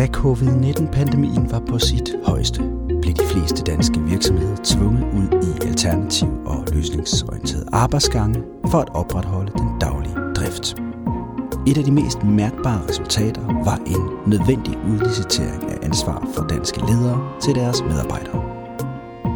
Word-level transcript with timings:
Da 0.00 0.06
covid-19-pandemien 0.06 1.52
var 1.52 1.62
på 1.68 1.78
sit 1.78 2.14
højeste, 2.24 2.62
blev 3.02 3.14
de 3.14 3.24
fleste 3.24 3.62
danske 3.62 4.00
virksomheder 4.00 4.56
tvunget 4.64 5.04
ud 5.04 5.42
i 5.42 5.66
alternativ 5.66 6.28
og 6.46 6.64
løsningsorienterede 6.72 7.66
arbejdsgange 7.72 8.42
for 8.70 8.78
at 8.78 8.88
opretholde 8.94 9.52
den 9.58 9.78
daglige 9.80 10.14
drift. 10.36 10.76
Et 11.66 11.78
af 11.78 11.84
de 11.84 11.92
mest 11.92 12.22
mærkbare 12.22 12.82
resultater 12.88 13.42
var 13.64 13.76
en 13.86 14.30
nødvendig 14.30 14.78
udlicitering 14.92 15.70
af 15.70 15.78
ansvar 15.82 16.28
for 16.34 16.46
danske 16.46 16.80
ledere 16.80 17.32
til 17.40 17.54
deres 17.54 17.82
medarbejdere. 17.82 18.42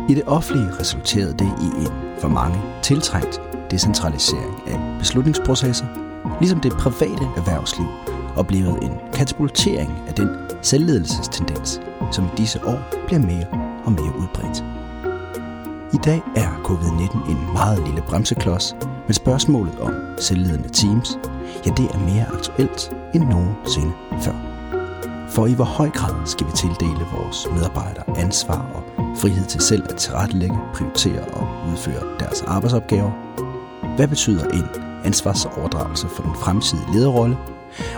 I 0.08 0.14
det 0.14 0.22
offentlige 0.26 0.78
resulterede 0.80 1.34
det 1.38 1.52
i 1.62 1.84
en 1.84 2.20
for 2.20 2.28
mange 2.28 2.60
tiltrængt 2.82 3.40
decentralisering 3.70 4.62
af 4.66 4.98
beslutningsprocesser, 4.98 5.86
ligesom 6.40 6.60
det 6.60 6.72
private 6.72 7.24
erhvervsliv 7.36 7.86
og 8.36 8.46
blevet 8.46 8.82
en 8.82 8.92
katapultering 9.12 10.02
af 10.08 10.14
den 10.14 10.28
selvledelsestendens, 10.62 11.80
som 12.12 12.24
i 12.24 12.28
disse 12.36 12.66
år 12.66 12.78
bliver 13.06 13.20
mere 13.20 13.46
og 13.84 13.92
mere 13.92 14.18
udbredt. 14.18 14.64
I 15.94 15.96
dag 16.04 16.22
er 16.36 16.48
covid-19 16.64 17.30
en 17.30 17.52
meget 17.52 17.86
lille 17.86 18.02
bremseklods, 18.08 18.76
men 19.06 19.14
spørgsmålet 19.14 19.80
om 19.80 19.92
selvledende 20.18 20.68
teams, 20.68 21.18
ja 21.66 21.70
det 21.70 21.90
er 21.94 21.98
mere 21.98 22.26
aktuelt 22.32 22.92
end 23.14 23.24
nogensinde 23.24 23.92
før. 24.22 24.54
For 25.30 25.46
i 25.46 25.52
hvor 25.52 25.64
høj 25.64 25.90
grad 25.90 26.26
skal 26.26 26.46
vi 26.46 26.52
tildele 26.52 27.06
vores 27.16 27.46
medarbejdere 27.54 28.18
ansvar 28.18 28.66
og 28.74 28.82
frihed 29.16 29.44
til 29.44 29.60
selv 29.60 29.82
at 29.90 29.96
tilrettelægge, 29.96 30.58
prioritere 30.74 31.24
og 31.24 31.48
udføre 31.72 32.18
deres 32.20 32.42
arbejdsopgaver? 32.42 33.10
Hvad 33.96 34.08
betyder 34.08 34.44
en 34.48 34.64
ansvarsoverdragelse 35.04 36.08
for 36.08 36.22
den 36.22 36.34
fremtidige 36.34 36.92
lederrolle? 36.92 37.36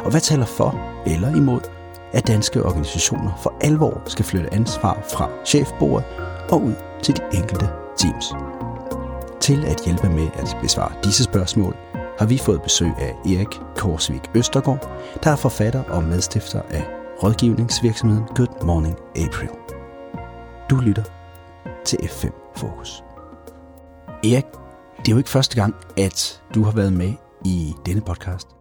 Og 0.04 0.10
hvad 0.10 0.20
taler 0.20 0.46
for 0.46 0.80
eller 1.06 1.36
imod, 1.36 1.60
at 2.12 2.26
danske 2.26 2.64
organisationer 2.64 3.32
for 3.42 3.54
alvor 3.60 4.02
skal 4.06 4.24
flytte 4.24 4.54
ansvar 4.54 5.02
fra 5.12 5.30
chefbordet 5.44 6.06
og 6.50 6.62
ud 6.62 6.74
til 7.02 7.16
de 7.16 7.22
enkelte 7.38 7.68
teams? 7.96 8.34
Til 9.40 9.64
at 9.64 9.80
hjælpe 9.84 10.08
med 10.08 10.28
at 10.34 10.56
besvare 10.62 10.92
disse 11.04 11.24
spørgsmål, 11.24 11.76
har 12.18 12.26
vi 12.26 12.38
fået 12.38 12.62
besøg 12.62 12.92
af 12.98 13.14
Erik 13.24 13.60
Korsvik 13.76 14.30
Østergaard, 14.34 14.90
der 15.24 15.30
er 15.30 15.36
forfatter 15.36 15.82
og 15.82 16.02
medstifter 16.02 16.62
af 16.70 16.84
rådgivningsvirksomheden 17.22 18.24
Good 18.34 18.64
Morning 18.64 18.96
April. 19.16 19.48
Du 20.70 20.76
lytter 20.76 21.02
til 21.84 21.96
F5 21.96 22.52
Fokus. 22.56 23.04
Erik, 24.24 24.44
det 24.98 25.08
er 25.08 25.12
jo 25.12 25.18
ikke 25.18 25.30
første 25.30 25.56
gang, 25.56 25.74
at 25.96 26.42
du 26.54 26.62
har 26.62 26.72
været 26.72 26.92
med 26.92 27.12
i 27.44 27.74
denne 27.86 28.00
podcast. 28.00 28.55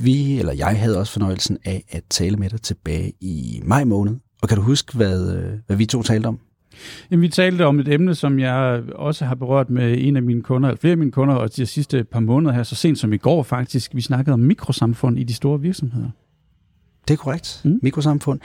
Vi, 0.00 0.38
eller 0.38 0.52
jeg, 0.52 0.80
havde 0.80 0.98
også 0.98 1.12
fornøjelsen 1.12 1.58
af 1.64 1.84
at 1.88 2.02
tale 2.10 2.36
med 2.36 2.50
dig 2.50 2.62
tilbage 2.62 3.12
i 3.20 3.60
maj 3.64 3.84
måned. 3.84 4.16
Og 4.42 4.48
kan 4.48 4.56
du 4.56 4.62
huske, 4.62 4.96
hvad, 4.96 5.42
hvad 5.66 5.76
vi 5.76 5.86
to 5.86 6.02
talte 6.02 6.26
om? 6.26 6.38
Jamen, 7.10 7.22
vi 7.22 7.28
talte 7.28 7.66
om 7.66 7.80
et 7.80 7.88
emne, 7.88 8.14
som 8.14 8.38
jeg 8.38 8.82
også 8.94 9.24
har 9.24 9.34
berørt 9.34 9.70
med 9.70 9.98
en 9.98 10.16
af 10.16 10.22
mine 10.22 10.42
kunder, 10.42 10.68
eller 10.68 10.80
flere 10.80 10.92
af 10.92 10.98
mine 10.98 11.12
kunder, 11.12 11.34
og 11.34 11.56
de 11.56 11.66
sidste 11.66 12.04
par 12.04 12.20
måneder 12.20 12.54
her, 12.54 12.62
så 12.62 12.74
sent 12.74 12.98
som 12.98 13.12
i 13.12 13.16
går 13.16 13.42
faktisk. 13.42 13.94
Vi 13.94 14.00
snakkede 14.00 14.34
om 14.34 14.40
mikrosamfund 14.40 15.18
i 15.18 15.24
de 15.24 15.34
store 15.34 15.60
virksomheder. 15.60 16.10
Det 17.08 17.14
er 17.14 17.18
korrekt. 17.18 17.60
Mm. 17.64 17.78
Mikrosamfund. 17.82 18.40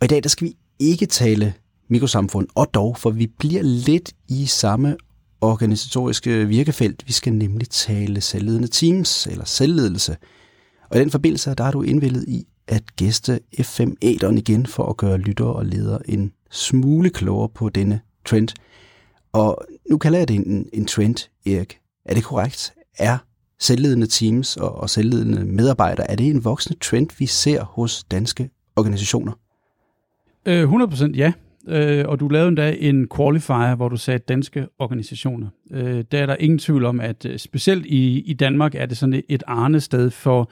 Og 0.00 0.04
i 0.04 0.08
dag, 0.08 0.22
der 0.22 0.28
skal 0.28 0.46
vi 0.46 0.56
ikke 0.78 1.06
tale 1.06 1.54
mikrosamfund, 1.88 2.48
og 2.54 2.74
dog, 2.74 2.96
for 2.96 3.10
vi 3.10 3.26
bliver 3.38 3.62
lidt 3.62 4.12
i 4.28 4.46
samme 4.46 4.96
organisatoriske 5.40 6.48
virkefelt. 6.48 7.02
Vi 7.06 7.12
skal 7.12 7.32
nemlig 7.32 7.68
tale 7.68 8.20
selvledende 8.20 8.68
teams, 8.68 9.26
eller 9.26 9.44
selvledelse. 9.44 10.16
Og 10.90 10.96
i 10.96 11.00
den 11.00 11.10
forbindelse, 11.10 11.54
der 11.54 11.64
er 11.64 11.70
du 11.70 11.82
indvillet 11.82 12.24
i 12.28 12.46
at 12.68 12.96
gæste 12.96 13.40
F5 13.60 13.94
Æderen 14.02 14.38
igen 14.38 14.66
for 14.66 14.86
at 14.86 14.96
gøre 14.96 15.18
lyttere 15.18 15.52
og 15.52 15.66
ledere 15.66 16.10
en 16.10 16.32
smule 16.50 17.10
klogere 17.10 17.48
på 17.48 17.68
denne 17.68 18.00
trend. 18.24 18.48
Og 19.32 19.64
nu 19.90 19.98
kalder 19.98 20.18
jeg 20.18 20.28
det 20.28 20.36
en, 20.36 20.68
en 20.72 20.84
trend, 20.84 21.28
Erik. 21.46 21.78
Er 22.04 22.14
det 22.14 22.24
korrekt? 22.24 22.74
Er 22.98 23.18
selvledende 23.58 24.06
teams 24.06 24.56
og, 24.56 24.74
og 24.74 24.90
selvledende 24.90 25.44
medarbejdere, 25.44 26.10
er 26.10 26.16
det 26.16 26.26
en 26.26 26.44
voksende 26.44 26.78
trend, 26.78 27.08
vi 27.18 27.26
ser 27.26 27.64
hos 27.64 28.04
danske 28.04 28.50
organisationer? 28.76 29.32
Øh, 30.46 30.72
100% 30.72 31.16
ja. 31.16 31.32
Øh, 31.68 32.04
og 32.08 32.20
du 32.20 32.28
lavede 32.28 32.48
endda 32.48 32.76
en 32.78 33.08
qualifier, 33.16 33.74
hvor 33.74 33.88
du 33.88 33.96
sagde 33.96 34.18
danske 34.18 34.66
organisationer. 34.78 35.48
Øh, 35.72 36.04
der 36.12 36.18
er 36.18 36.26
der 36.26 36.36
ingen 36.36 36.58
tvivl 36.58 36.84
om, 36.84 37.00
at 37.00 37.26
øh, 37.26 37.38
specielt 37.38 37.86
i, 37.86 38.20
i 38.20 38.32
Danmark 38.32 38.74
er 38.74 38.86
det 38.86 38.96
sådan 38.96 39.22
et 39.28 39.42
arnested 39.46 40.10
for 40.10 40.50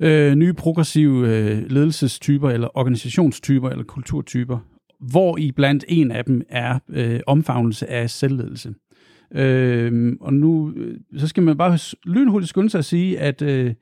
øh, 0.00 0.34
nye 0.34 0.52
progressive 0.52 1.28
øh, 1.28 1.70
ledelsestyper, 1.70 2.50
eller 2.50 2.78
organisationstyper, 2.78 3.70
eller 3.70 3.84
kulturtyper, 3.84 4.58
hvor 5.00 5.38
i 5.38 5.52
blandt 5.52 5.84
en 5.88 6.10
af 6.10 6.24
dem 6.24 6.42
er 6.48 6.78
øh, 6.88 7.20
omfavnelse 7.26 7.90
af 7.90 8.10
selvledelse. 8.10 8.74
Øh, 9.34 10.12
og 10.20 10.34
nu 10.34 10.72
øh, 10.76 10.96
så 11.16 11.28
skal 11.28 11.42
man 11.42 11.56
bare 11.56 11.78
lynhurtigt 12.04 12.48
skynde 12.48 12.70
sig 12.70 12.78
at 12.78 12.84
sige, 12.84 13.20
at 13.20 13.42
øh, 13.42 13.74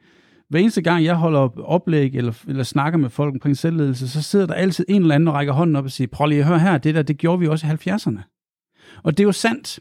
hver 0.53 0.61
eneste 0.61 0.83
gang, 0.83 1.05
jeg 1.05 1.15
holder 1.15 1.39
op, 1.39 1.59
oplæg 1.59 2.15
eller, 2.15 2.33
eller 2.49 2.63
snakker 2.63 2.99
med 2.99 3.11
folk 3.11 3.35
omkring 3.35 3.57
selvledelse, 3.57 4.09
så 4.09 4.23
sidder 4.23 4.47
der 4.47 4.55
altid 4.55 4.85
en 4.89 5.03
eller 5.03 5.15
anden 5.15 5.29
og 5.29 5.35
rækker 5.35 5.53
hånden 5.53 5.77
op 5.77 5.85
og 5.85 5.91
siger, 5.91 6.09
prøv 6.13 6.27
lige 6.27 6.41
at 6.41 6.47
høre 6.47 6.59
her, 6.59 6.79
det 6.79 6.95
der, 6.95 7.03
det 7.03 7.19
gjorde 7.19 7.41
vi 7.41 7.47
også 7.47 7.67
i 7.67 7.71
70'erne. 7.71 8.21
Og 9.03 9.13
det 9.13 9.23
er 9.23 9.27
jo 9.27 9.33
sandt. 9.33 9.81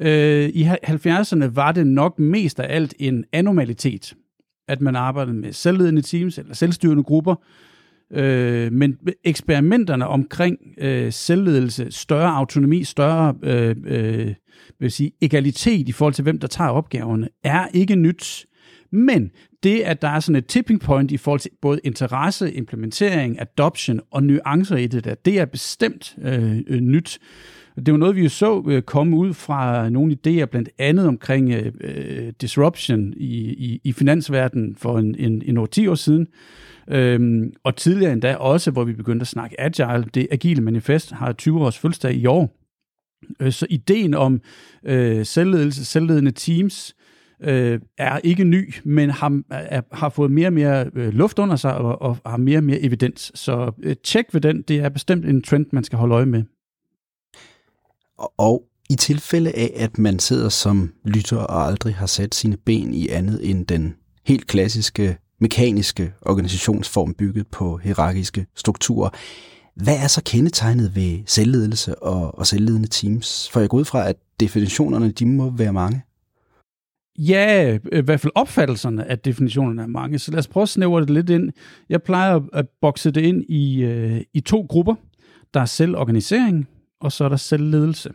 Øh, 0.00 0.48
I 0.48 0.64
70'erne 0.64 1.44
var 1.44 1.72
det 1.72 1.86
nok 1.86 2.18
mest 2.18 2.60
af 2.60 2.74
alt 2.74 2.94
en 2.98 3.24
anomalitet, 3.32 4.14
at 4.68 4.80
man 4.80 4.96
arbejdede 4.96 5.36
med 5.36 5.52
selvledende 5.52 6.02
teams 6.02 6.38
eller 6.38 6.54
selvstyrende 6.54 7.02
grupper, 7.02 7.34
Øh, 8.12 8.72
men 8.72 8.98
eksperimenterne 9.24 10.06
omkring 10.06 10.58
øh, 10.78 11.12
selvledelse, 11.12 11.90
større 11.90 12.30
autonomi, 12.30 12.84
større 12.84 13.34
øh, 13.42 13.76
øh, 13.84 14.34
vil 14.80 14.90
sige, 14.90 15.12
egalitet 15.22 15.88
i 15.88 15.92
forhold 15.92 16.14
til, 16.14 16.22
hvem 16.22 16.38
der 16.38 16.46
tager 16.46 16.70
opgaverne, 16.70 17.28
er 17.44 17.66
ikke 17.74 17.96
nyt. 17.96 18.46
Men 18.92 19.30
det, 19.62 19.80
at 19.80 20.02
der 20.02 20.08
er 20.08 20.20
sådan 20.20 20.36
et 20.36 20.46
tipping 20.46 20.80
point 20.80 21.10
i 21.10 21.16
forhold 21.16 21.40
til 21.40 21.50
både 21.62 21.80
interesse, 21.84 22.52
implementering, 22.52 23.40
adoption 23.40 24.00
og 24.10 24.22
nuancer 24.22 24.76
i 24.76 24.86
det 24.86 25.04
der, 25.04 25.14
det 25.14 25.38
er 25.38 25.44
bestemt 25.44 26.16
øh, 26.22 26.58
øh, 26.66 26.80
nyt. 26.80 27.18
Det 27.76 27.92
var 27.92 27.98
noget, 27.98 28.16
vi 28.16 28.22
jo 28.22 28.28
så 28.28 28.64
øh, 28.68 28.82
komme 28.82 29.16
ud 29.16 29.34
fra 29.34 29.88
nogle 29.88 30.16
idéer, 30.16 30.44
blandt 30.44 30.68
andet 30.78 31.06
omkring 31.06 31.52
øh, 31.52 31.72
øh 31.80 32.32
disruption 32.40 33.12
i, 33.16 33.36
i, 33.36 33.80
i 33.84 33.92
finansverdenen 33.92 34.76
for 34.76 34.98
en, 34.98 35.14
en, 35.18 35.42
en 35.58 35.66
10 35.66 35.86
år 35.86 35.94
siden. 35.94 36.26
Øhm, 36.88 37.52
og 37.64 37.76
tidligere 37.76 38.12
endda 38.12 38.36
også, 38.36 38.70
hvor 38.70 38.84
vi 38.84 38.92
begyndte 38.92 39.22
at 39.22 39.26
snakke 39.26 39.60
agile. 39.60 40.04
Det 40.14 40.28
agile 40.30 40.62
manifest 40.62 41.10
har 41.10 41.32
20 41.32 41.60
års 41.60 41.78
fødselsdag 41.78 42.14
i 42.14 42.26
år. 42.26 42.56
Øh, 43.40 43.52
så 43.52 43.66
ideen 43.70 44.14
om 44.14 44.40
øh, 44.84 45.26
selvledelse, 45.26 45.84
selvledende 45.84 46.30
teams, 46.30 46.94
øh, 47.42 47.80
er 47.98 48.18
ikke 48.18 48.44
ny, 48.44 48.74
men 48.84 49.10
har, 49.10 49.42
er, 49.50 49.82
har 49.92 50.08
fået 50.08 50.30
mere 50.30 50.46
og 50.46 50.52
mere 50.52 50.90
øh, 50.94 51.12
luft 51.12 51.38
under 51.38 51.56
sig 51.56 51.74
og, 51.74 52.02
og 52.02 52.30
har 52.30 52.36
mere 52.36 52.58
og 52.58 52.64
mere 52.64 52.80
evidens. 52.80 53.32
Så 53.34 53.72
øh, 53.82 53.96
tjek 54.04 54.26
ved 54.32 54.40
den, 54.40 54.62
det 54.62 54.76
er 54.76 54.88
bestemt 54.88 55.24
en 55.24 55.42
trend, 55.42 55.66
man 55.72 55.84
skal 55.84 55.98
holde 55.98 56.14
øje 56.14 56.26
med. 56.26 56.42
Og, 58.18 58.32
og 58.38 58.62
i 58.90 58.94
tilfælde 58.94 59.52
af, 59.52 59.72
at 59.76 59.98
man 59.98 60.18
sidder 60.18 60.48
som 60.48 60.92
lytter 61.04 61.36
og 61.36 61.66
aldrig 61.66 61.94
har 61.94 62.06
sat 62.06 62.34
sine 62.34 62.56
ben 62.56 62.94
i 62.94 63.08
andet 63.08 63.50
end 63.50 63.66
den 63.66 63.94
helt 64.26 64.46
klassiske 64.46 65.16
mekaniske 65.40 66.12
organisationsform 66.22 67.14
bygget 67.14 67.46
på 67.46 67.76
hierarkiske 67.76 68.46
strukturer, 68.56 69.10
hvad 69.74 69.96
er 69.96 70.06
så 70.06 70.22
kendetegnet 70.24 70.94
ved 70.94 71.18
selvledelse 71.26 72.02
og, 72.02 72.38
og 72.38 72.46
selvledende 72.46 72.88
teams? 72.88 73.48
For 73.52 73.60
jeg 73.60 73.68
går 73.68 73.78
ud 73.78 73.84
fra, 73.84 74.08
at 74.08 74.16
definitionerne 74.40 75.10
de 75.10 75.26
må 75.26 75.50
være 75.50 75.72
mange. 75.72 76.02
Ja, 77.28 77.72
øh, 77.92 77.98
i 77.98 78.02
hvert 78.02 78.20
fald 78.20 78.32
opfattelserne 78.34 79.04
af 79.04 79.18
definitionerne 79.18 79.82
er 79.82 79.86
mange. 79.86 80.18
Så 80.18 80.30
lad 80.30 80.38
os 80.38 80.48
prøve 80.48 80.62
at 80.62 80.68
snævre 80.68 81.00
det 81.00 81.10
lidt 81.10 81.30
ind. 81.30 81.52
Jeg 81.88 82.02
plejer 82.02 82.40
at 82.52 82.66
bokse 82.80 83.10
det 83.10 83.20
ind 83.20 83.44
i, 83.48 83.82
øh, 83.82 84.20
i 84.34 84.40
to 84.40 84.66
grupper. 84.68 84.94
Der 85.54 85.60
er 85.60 85.64
selvorganisering, 85.64 86.68
og 87.00 87.12
så 87.12 87.24
er 87.24 87.28
der 87.28 87.36
selvledelse. 87.36 88.10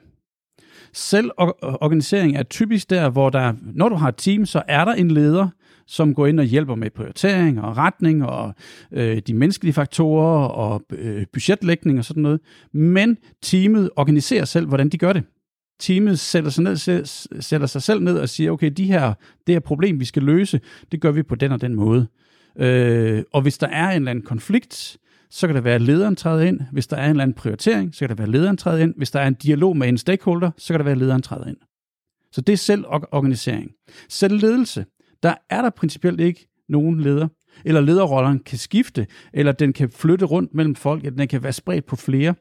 Selvorganisering 0.94 2.36
er 2.36 2.44
typisk 2.44 2.90
der, 2.90 3.10
hvor 3.10 3.30
der, 3.30 3.54
når 3.62 3.90
du 3.90 3.96
har 3.96 4.08
et 4.08 4.16
team, 4.18 4.46
så 4.46 4.64
er 4.68 4.86
der 4.86 4.94
en 4.94 5.12
leder, 5.12 5.48
som 5.88 6.14
går 6.14 6.28
ind 6.28 6.40
og 6.40 6.46
hjælper 6.46 6.76
med 6.76 6.90
prioritering 6.90 7.62
og 7.62 7.78
retning 7.78 8.26
og 8.26 8.54
øh, 8.92 9.22
de 9.28 9.34
menneskelige 9.34 9.74
faktorer 9.74 10.48
og 10.48 10.82
øh, 10.92 11.26
budgetlægning 11.34 12.00
og 12.00 12.06
sådan 12.06 12.24
noget. 12.24 12.40
Men 12.74 13.18
teamet 13.42 13.90
organiserer 13.96 14.46
selv, 14.46 14.68
hvordan 14.68 14.90
de 14.90 14.98
gør 14.98 15.14
det. 15.14 15.24
Teamet 15.80 16.20
sætter 16.20 16.50
sig, 16.50 16.64
ned, 16.64 17.06
sætter 17.42 17.68
sig 17.68 17.82
selv 17.82 18.04
ned 18.04 18.20
og 18.20 18.30
siger, 18.30 18.52
okay, 18.52 18.72
de 18.78 18.86
her, 18.86 19.14
det 19.48 19.56
her 19.56 19.60
problem, 19.60 20.00
vi 20.00 20.06
skal 20.06 20.24
løse, 20.24 20.62
det 20.92 21.02
gør 21.02 21.12
vi 21.12 21.24
på 21.24 21.36
den 21.36 21.52
og 21.52 21.62
den 21.62 21.76
måde. 21.76 22.08
Øh, 22.60 23.24
og 23.34 23.42
hvis 23.42 23.58
der 23.58 23.68
er 23.68 23.90
en 23.90 23.96
eller 23.96 24.12
anden 24.12 24.26
konflikt, 24.26 24.98
så 25.30 25.48
kan 25.48 25.56
det 25.56 25.64
være, 25.64 25.76
at 25.76 25.82
lederen 25.82 26.16
træder 26.16 26.44
ind. 26.44 26.60
Hvis 26.72 26.88
der 26.88 26.98
er 26.98 27.06
en 27.06 27.10
eller 27.10 27.24
anden 27.24 27.36
prioritering, 27.36 27.96
så 27.96 28.00
kan 28.00 28.10
det 28.10 28.18
være, 28.18 28.28
at 28.28 28.32
lederen 28.32 28.58
træder 28.58 28.84
ind. 28.84 28.94
Hvis 28.98 29.12
der 29.12 29.20
er 29.20 29.28
en 29.28 29.34
dialog 29.34 29.78
med 29.78 29.90
en 29.90 29.98
stakeholder, 29.98 30.52
så 30.58 30.74
kan 30.74 30.80
det 30.80 30.86
være, 30.86 30.92
at 30.92 30.98
lederen 30.98 31.22
træder 31.22 31.48
ind. 31.48 31.58
Så 32.32 32.42
det 32.42 32.54
er 32.54 32.58
selvorganisering. 32.58 33.72
Selvledelse, 34.10 34.86
der 35.24 35.34
er 35.50 35.62
der 35.62 35.70
principielt 35.70 36.20
ikke 36.20 36.48
nogen 36.70 37.02
leder. 37.02 37.28
eller 37.66 37.82
lederrolleren 37.82 38.40
kan 38.40 38.58
skifte, 38.58 39.08
eller 39.34 39.52
den 39.52 39.74
kan 39.74 39.90
flytte 39.90 40.26
rundt 40.26 40.54
mellem 40.54 40.76
folk, 40.76 41.06
eller 41.06 41.18
den 41.18 41.28
kan 41.28 41.44
være 41.44 41.54
spredt 41.54 41.86
på 41.86 41.96
flere. 41.96 42.36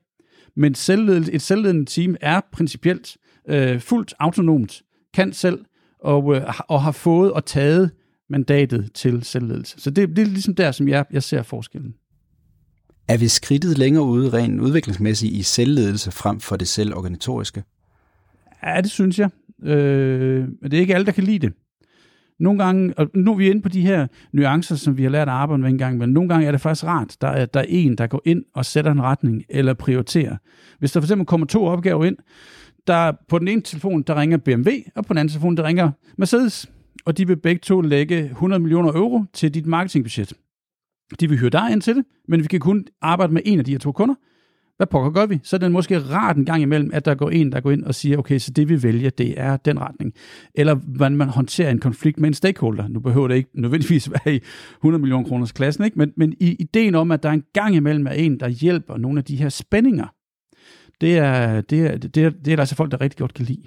Men 0.56 0.74
selvledelse, 0.74 1.32
et 1.32 1.42
selvledende 1.42 1.84
team 1.84 2.16
er 2.20 2.40
principielt 2.52 3.16
øh, 3.48 3.80
fuldt 3.80 4.14
autonomt, 4.18 4.82
kan 5.14 5.32
selv, 5.32 5.58
og, 6.00 6.36
øh, 6.36 6.42
og 6.68 6.82
har 6.82 6.92
fået 6.92 7.32
og 7.32 7.44
taget 7.44 7.90
mandatet 8.30 8.90
til 8.94 9.24
selvledelse. 9.24 9.80
Så 9.80 9.90
det, 9.90 10.08
det 10.08 10.18
er 10.18 10.26
ligesom 10.26 10.54
der, 10.54 10.72
som 10.72 10.88
jeg, 10.88 11.04
jeg 11.12 11.22
ser 11.22 11.42
forskellen. 11.42 11.94
Er 13.08 13.16
vi 13.16 13.28
skridtet 13.28 13.78
længere 13.78 14.04
ude 14.04 14.32
rent 14.32 14.60
udviklingsmæssigt 14.60 15.32
i 15.32 15.42
selvledelse 15.42 16.10
frem 16.10 16.40
for 16.40 16.56
det 16.56 16.68
selvorganisatoriske? 16.68 17.62
Ja, 18.62 18.80
det 18.80 18.90
synes 18.90 19.18
jeg. 19.18 19.30
Øh, 19.62 20.48
men 20.62 20.70
det 20.70 20.74
er 20.74 20.80
ikke 20.80 20.94
alle, 20.94 21.06
der 21.06 21.12
kan 21.12 21.24
lide 21.24 21.38
det. 21.38 21.52
Nogle 22.40 22.64
gange, 22.64 22.94
og 22.96 23.10
nu 23.14 23.32
er 23.32 23.36
vi 23.36 23.50
inde 23.50 23.62
på 23.62 23.68
de 23.68 23.80
her 23.80 24.06
nuancer, 24.32 24.76
som 24.76 24.96
vi 24.96 25.02
har 25.02 25.10
lært 25.10 25.28
at 25.28 25.34
arbejde 25.34 25.62
med 25.62 25.70
en 25.70 25.78
gang, 25.78 25.98
men 25.98 26.08
nogle 26.08 26.28
gange 26.28 26.46
er 26.46 26.50
det 26.50 26.60
faktisk 26.60 26.84
rart, 26.84 27.16
der 27.20 27.28
er, 27.28 27.46
der 27.46 27.60
er 27.60 27.66
en, 27.68 27.98
der 27.98 28.06
går 28.06 28.22
ind 28.24 28.44
og 28.54 28.64
sætter 28.64 28.92
en 28.92 29.02
retning 29.02 29.44
eller 29.48 29.74
prioriterer. 29.74 30.36
Hvis 30.78 30.92
der 30.92 31.00
for 31.00 31.04
eksempel 31.04 31.26
kommer 31.26 31.46
to 31.46 31.64
opgaver 31.64 32.04
ind, 32.04 32.16
der 32.86 33.12
på 33.28 33.38
den 33.38 33.48
ene 33.48 33.60
telefon, 33.60 34.02
der 34.02 34.20
ringer 34.20 34.36
BMW, 34.36 34.70
og 34.94 35.04
på 35.04 35.12
den 35.12 35.18
anden 35.18 35.32
telefon, 35.32 35.56
der 35.56 35.62
ringer 35.62 35.90
Mercedes, 36.18 36.70
og 37.04 37.18
de 37.18 37.26
vil 37.26 37.36
begge 37.36 37.60
to 37.60 37.80
lægge 37.80 38.24
100 38.24 38.62
millioner 38.62 38.92
euro 38.92 39.24
til 39.32 39.54
dit 39.54 39.66
marketingbudget. 39.66 40.32
De 41.20 41.28
vil 41.28 41.38
hyre 41.38 41.50
dig 41.50 41.72
ind 41.72 41.80
til 41.80 41.96
det, 41.96 42.04
men 42.28 42.42
vi 42.42 42.46
kan 42.46 42.60
kun 42.60 42.86
arbejde 43.02 43.32
med 43.32 43.42
en 43.44 43.58
af 43.58 43.64
de 43.64 43.70
her 43.70 43.78
to 43.78 43.92
kunder. 43.92 44.14
Hvad 44.76 44.86
pokker 44.86 45.10
gør 45.10 45.26
vi? 45.26 45.40
Så 45.42 45.56
er 45.56 45.58
det 45.58 45.72
måske 45.72 45.98
rart 45.98 46.36
en 46.36 46.44
gang 46.44 46.62
imellem, 46.62 46.90
at 46.92 47.04
der 47.04 47.14
går 47.14 47.30
en, 47.30 47.52
der 47.52 47.60
går 47.60 47.70
ind 47.70 47.84
og 47.84 47.94
siger, 47.94 48.18
okay, 48.18 48.38
så 48.38 48.50
det 48.50 48.68
vi 48.68 48.82
vælger, 48.82 49.10
det 49.10 49.40
er 49.40 49.56
den 49.56 49.80
retning. 49.80 50.14
Eller 50.54 50.74
hvordan 50.74 51.16
man 51.16 51.28
håndterer 51.28 51.70
en 51.70 51.78
konflikt 51.78 52.20
med 52.20 52.28
en 52.28 52.34
stakeholder. 52.34 52.88
Nu 52.88 53.00
behøver 53.00 53.28
det 53.28 53.34
ikke 53.34 53.50
nødvendigvis 53.54 54.10
være 54.24 54.34
i 54.34 54.40
100 54.76 55.00
millioner 55.00 55.28
kroners 55.28 55.52
klassen, 55.52 55.84
ikke? 55.84 55.98
Men, 55.98 56.12
men 56.16 56.34
i 56.40 56.56
ideen 56.58 56.94
om, 56.94 57.10
at 57.10 57.22
der 57.22 57.28
er 57.28 57.32
en 57.32 57.44
gang 57.52 57.74
imellem 57.74 58.06
er 58.06 58.10
en, 58.10 58.40
der 58.40 58.48
hjælper 58.48 58.96
nogle 58.96 59.18
af 59.18 59.24
de 59.24 59.36
her 59.36 59.48
spændinger, 59.48 60.06
det 61.00 61.18
er, 61.18 61.60
det 61.60 61.80
er, 61.80 61.96
det 61.96 62.16
er, 62.24 62.30
det 62.30 62.52
er 62.52 62.56
der 62.56 62.62
altså 62.62 62.74
folk, 62.74 62.90
der 62.90 63.00
rigtig 63.00 63.18
godt 63.18 63.34
kan 63.34 63.44
lide. 63.44 63.62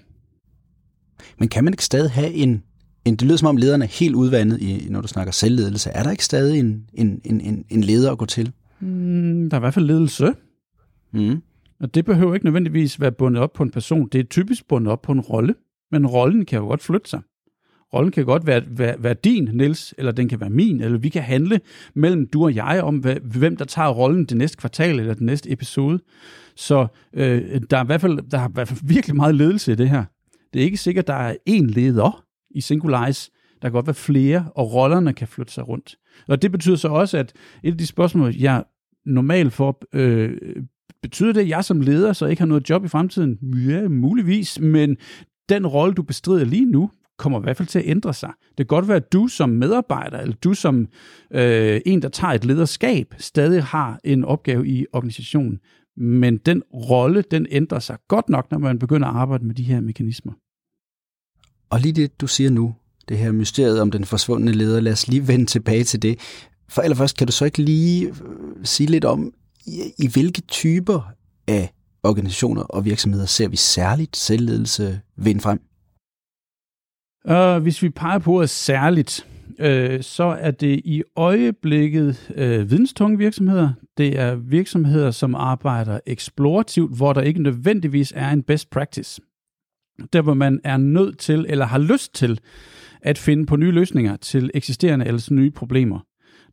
Men 1.39 1.49
kan 1.49 1.63
man 1.63 1.73
ikke 1.73 1.83
stadig 1.83 2.11
have 2.11 2.33
en, 2.33 2.63
en 3.05 3.15
det 3.15 3.27
lyder 3.27 3.37
som 3.37 3.47
om 3.47 3.57
lederen 3.57 3.81
er 3.81 3.85
helt 3.85 4.15
udvandet, 4.15 4.61
i, 4.61 4.87
når 4.89 5.01
du 5.01 5.07
snakker 5.07 5.33
selvledelse. 5.33 5.89
Er 5.89 6.03
der 6.03 6.11
ikke 6.11 6.25
stadig 6.25 6.59
en, 6.59 6.89
en, 6.93 7.21
en, 7.25 7.65
en 7.69 7.83
leder 7.83 8.11
at 8.11 8.17
gå 8.17 8.25
til? 8.25 8.51
Mm, 8.79 9.49
der 9.49 9.57
er 9.57 9.59
i 9.59 9.65
hvert 9.65 9.73
fald 9.73 9.85
ledelse. 9.85 10.33
Mm. 11.11 11.41
Og 11.79 11.95
det 11.95 12.05
behøver 12.05 12.33
ikke 12.33 12.45
nødvendigvis 12.45 13.01
være 13.01 13.11
bundet 13.11 13.41
op 13.41 13.53
på 13.53 13.63
en 13.63 13.71
person. 13.71 14.09
Det 14.11 14.19
er 14.19 14.23
typisk 14.23 14.67
bundet 14.67 14.91
op 14.91 15.01
på 15.01 15.11
en 15.11 15.19
rolle. 15.19 15.55
Men 15.91 16.07
rollen 16.07 16.45
kan 16.45 16.59
jo 16.59 16.65
godt 16.65 16.81
flytte 16.81 17.09
sig. 17.09 17.21
Rollen 17.93 18.11
kan 18.11 18.25
godt 18.25 18.47
være, 18.47 18.63
være, 18.67 18.95
være 18.99 19.13
din, 19.13 19.49
Niels, 19.53 19.93
eller 19.97 20.11
den 20.11 20.29
kan 20.29 20.39
være 20.39 20.49
min, 20.49 20.81
eller 20.81 20.97
vi 20.97 21.09
kan 21.09 21.21
handle 21.21 21.61
mellem 21.93 22.27
du 22.27 22.43
og 22.43 22.55
jeg 22.55 22.81
om, 22.83 23.05
hvem 23.23 23.57
der 23.57 23.65
tager 23.65 23.89
rollen 23.89 24.25
det 24.25 24.37
næste 24.37 24.57
kvartal 24.57 24.99
eller 24.99 25.13
den 25.13 25.25
næste 25.25 25.51
episode. 25.51 25.99
Så 26.57 26.87
øh, 27.13 27.61
der, 27.69 27.77
er 27.77 27.83
i 27.83 27.85
hvert 27.85 28.01
fald, 28.01 28.29
der 28.31 28.39
er 28.39 28.49
i 28.49 28.51
hvert 28.53 28.67
fald 28.67 28.79
virkelig 28.83 29.15
meget 29.15 29.35
ledelse 29.35 29.71
i 29.71 29.75
det 29.75 29.89
her. 29.89 30.03
Det 30.53 30.59
er 30.59 30.65
ikke 30.65 30.77
sikkert, 30.77 31.03
at 31.03 31.07
der 31.07 31.13
er 31.13 31.35
én 31.49 31.65
leder 31.65 32.23
i 32.51 32.61
Singularize. 32.61 33.31
Der 33.61 33.67
kan 33.67 33.71
godt 33.71 33.87
være 33.87 33.93
flere, 33.93 34.49
og 34.55 34.73
rollerne 34.73 35.13
kan 35.13 35.27
flytte 35.27 35.53
sig 35.53 35.67
rundt. 35.67 35.95
Og 36.27 36.41
det 36.41 36.51
betyder 36.51 36.75
så 36.75 36.87
også, 36.87 37.17
at 37.17 37.33
et 37.63 37.71
af 37.71 37.77
de 37.77 37.87
spørgsmål, 37.87 38.35
jeg 38.35 38.63
normalt 39.05 39.53
får, 39.53 39.81
øh, 39.93 40.37
betyder 41.01 41.33
det, 41.33 41.41
at 41.41 41.49
jeg 41.49 41.65
som 41.65 41.81
leder 41.81 42.13
så 42.13 42.25
ikke 42.25 42.41
har 42.41 42.47
noget 42.47 42.69
job 42.69 42.85
i 42.85 42.87
fremtiden? 42.87 43.37
Ja, 43.69 43.87
muligvis, 43.87 44.59
men 44.59 44.97
den 45.49 45.67
rolle, 45.67 45.93
du 45.93 46.03
bestrider 46.03 46.45
lige 46.45 46.65
nu, 46.65 46.91
kommer 47.17 47.39
i 47.39 47.41
hvert 47.41 47.57
fald 47.57 47.67
til 47.67 47.79
at 47.79 47.87
ændre 47.87 48.13
sig. 48.13 48.31
Det 48.49 48.57
kan 48.57 48.65
godt 48.65 48.87
være, 48.87 48.97
at 48.97 49.13
du 49.13 49.27
som 49.27 49.49
medarbejder, 49.49 50.19
eller 50.19 50.35
du 50.35 50.53
som 50.53 50.87
øh, 51.31 51.81
en, 51.85 52.01
der 52.01 52.09
tager 52.09 52.33
et 52.33 52.45
lederskab, 52.45 53.15
stadig 53.17 53.63
har 53.63 53.99
en 54.03 54.23
opgave 54.23 54.67
i 54.67 54.85
organisationen. 54.93 55.59
Men 55.97 56.37
den 56.37 56.63
rolle, 56.73 57.23
den 57.31 57.47
ændrer 57.49 57.79
sig 57.79 57.97
godt 58.07 58.29
nok, 58.29 58.51
når 58.51 58.57
man 58.57 58.79
begynder 58.79 59.07
at 59.07 59.15
arbejde 59.15 59.45
med 59.45 59.55
de 59.55 59.63
her 59.63 59.81
mekanismer. 59.81 60.33
Og 61.69 61.79
lige 61.79 61.93
det, 61.93 62.21
du 62.21 62.27
siger 62.27 62.49
nu, 62.49 62.75
det 63.09 63.17
her 63.17 63.31
mysteriet 63.31 63.81
om 63.81 63.91
den 63.91 64.05
forsvundne 64.05 64.51
leder, 64.51 64.79
lad 64.79 64.91
os 64.91 65.07
lige 65.07 65.27
vende 65.27 65.45
tilbage 65.45 65.83
til 65.83 66.01
det. 66.01 66.19
For 66.69 66.81
allerførst, 66.81 67.17
kan 67.17 67.27
du 67.27 67.33
så 67.33 67.45
ikke 67.45 67.61
lige 67.61 68.07
øh, 68.07 68.13
sige 68.63 68.87
lidt 68.87 69.05
om, 69.05 69.33
i, 69.65 69.81
i 69.97 70.07
hvilke 70.07 70.41
typer 70.41 71.11
af 71.47 71.73
organisationer 72.03 72.61
og 72.61 72.85
virksomheder 72.85 73.25
ser 73.25 73.47
vi 73.47 73.55
særligt 73.55 74.17
selvledelse 74.17 75.01
vinde 75.15 75.41
frem? 75.41 75.61
Uh, 77.29 77.61
hvis 77.61 77.83
vi 77.83 77.89
peger 77.89 78.19
på 78.19 78.39
at 78.39 78.49
særligt, 78.49 79.27
øh, 79.59 80.03
så 80.03 80.23
er 80.23 80.51
det 80.51 80.81
i 80.85 81.03
øjeblikket 81.15 82.31
øh, 82.35 82.71
videnstunge 82.71 83.17
virksomheder. 83.17 83.69
Det 83.97 84.19
er 84.19 84.35
virksomheder, 84.35 85.11
som 85.11 85.35
arbejder 85.35 85.99
eksplorativt, 86.05 86.97
hvor 86.97 87.13
der 87.13 87.21
ikke 87.21 87.41
nødvendigvis 87.41 88.13
er 88.15 88.29
en 88.29 88.43
best 88.43 88.69
practice. 88.69 89.21
Der 90.13 90.21
hvor 90.21 90.33
man 90.33 90.59
er 90.63 90.77
nødt 90.77 91.17
til 91.17 91.45
eller 91.49 91.65
har 91.65 91.79
lyst 91.79 92.13
til 92.13 92.39
at 93.01 93.17
finde 93.17 93.45
på 93.45 93.55
nye 93.55 93.71
løsninger 93.71 94.15
til 94.15 94.51
eksisterende 94.53 95.05
eller 95.05 95.27
nye 95.31 95.51
problemer. 95.51 95.99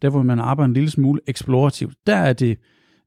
Der 0.03 0.11
hvor 0.11 0.23
man 0.23 0.39
arbejder 0.39 0.69
en 0.69 0.75
lille 0.75 0.91
smule 0.91 1.21
eksplorativt. 1.27 1.95
Der 2.07 2.17
er 2.17 2.33
det 2.33 2.59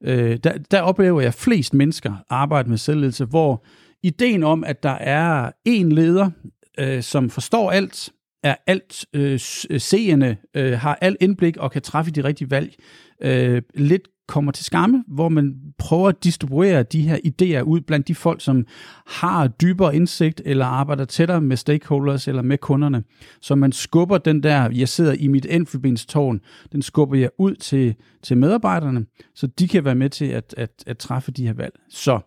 øh, 0.04 0.36
der, 0.44 0.58
der 0.70 0.80
oplever 0.80 1.20
jeg 1.20 1.34
flest 1.34 1.74
mennesker 1.74 2.14
arbejde 2.30 2.68
med 2.68 2.78
selvledelse, 2.78 3.24
hvor 3.24 3.64
ideen 4.02 4.42
om, 4.42 4.64
at 4.64 4.82
der 4.82 4.90
er 4.90 5.50
en 5.64 5.92
leder, 5.92 6.30
øh, 6.78 7.02
som 7.02 7.30
forstår 7.30 7.70
alt, 7.70 8.12
er 8.42 8.56
alt 8.66 9.06
øh, 9.12 9.40
øh 9.70 9.80
seende, 9.80 10.36
øh, 10.54 10.72
har 10.72 10.98
alt 11.00 11.16
indblik 11.20 11.56
og 11.56 11.70
kan 11.70 11.82
træffe 11.82 12.10
de 12.10 12.24
rigtige 12.24 12.50
valg, 12.50 12.74
øh, 13.22 13.62
lidt 13.74 14.08
kommer 14.28 14.52
til 14.52 14.64
skamme, 14.64 15.04
hvor 15.06 15.28
man 15.28 15.54
prøver 15.78 16.08
at 16.08 16.24
distribuere 16.24 16.82
de 16.82 17.02
her 17.02 17.16
idéer 17.16 17.62
ud 17.62 17.80
blandt 17.80 18.08
de 18.08 18.14
folk, 18.14 18.40
som 18.40 18.66
har 19.06 19.48
dybere 19.48 19.96
indsigt 19.96 20.42
eller 20.44 20.66
arbejder 20.66 21.04
tættere 21.04 21.40
med 21.40 21.56
stakeholders 21.56 22.28
eller 22.28 22.42
med 22.42 22.58
kunderne. 22.58 23.04
Så 23.40 23.54
man 23.54 23.72
skubber 23.72 24.18
den 24.18 24.42
der, 24.42 24.70
jeg 24.70 24.88
sidder 24.88 25.12
i 25.12 25.26
mit 25.26 25.46
enkeltbenstårn, 25.50 26.40
den 26.72 26.82
skubber 26.82 27.16
jeg 27.16 27.30
ud 27.38 27.54
til, 27.54 27.94
til 28.22 28.36
medarbejderne, 28.36 29.06
så 29.34 29.46
de 29.46 29.68
kan 29.68 29.84
være 29.84 29.94
med 29.94 30.10
til 30.10 30.24
at, 30.24 30.54
at, 30.56 30.70
at 30.86 30.98
træffe 30.98 31.32
de 31.32 31.46
her 31.46 31.54
valg. 31.54 31.74
Så 31.88 32.20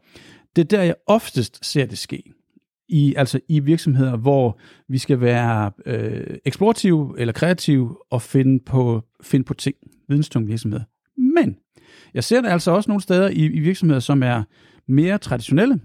det 0.56 0.62
er 0.62 0.78
der, 0.78 0.84
jeg 0.84 0.96
oftest 1.08 1.66
ser 1.66 1.86
det 1.86 1.98
ske 1.98 2.24
i, 2.92 3.14
altså 3.18 3.40
i 3.48 3.60
virksomheder, 3.60 4.18
hvor 4.18 4.60
vi 4.90 4.98
skal 4.98 5.22
være 5.22 5.72
øh, 5.86 6.38
eksplorative 6.46 7.16
eller 7.18 7.34
kreative 7.34 7.98
og 8.10 8.22
finde 8.22 8.64
på, 8.66 9.02
finde 9.24 9.46
på 9.46 9.54
ting, 9.54 9.76
videnstunge 10.10 10.48
virksomheder. 10.48 10.84
Men 11.18 11.58
jeg 12.14 12.24
ser 12.24 12.42
det 12.42 12.50
altså 12.50 12.72
også 12.72 12.90
nogle 12.90 13.02
steder 13.02 13.30
i, 13.30 13.46
i 13.46 13.60
virksomheder, 13.60 14.00
som 14.00 14.24
er 14.24 14.44
mere 14.88 15.18
traditionelle, 15.18 15.80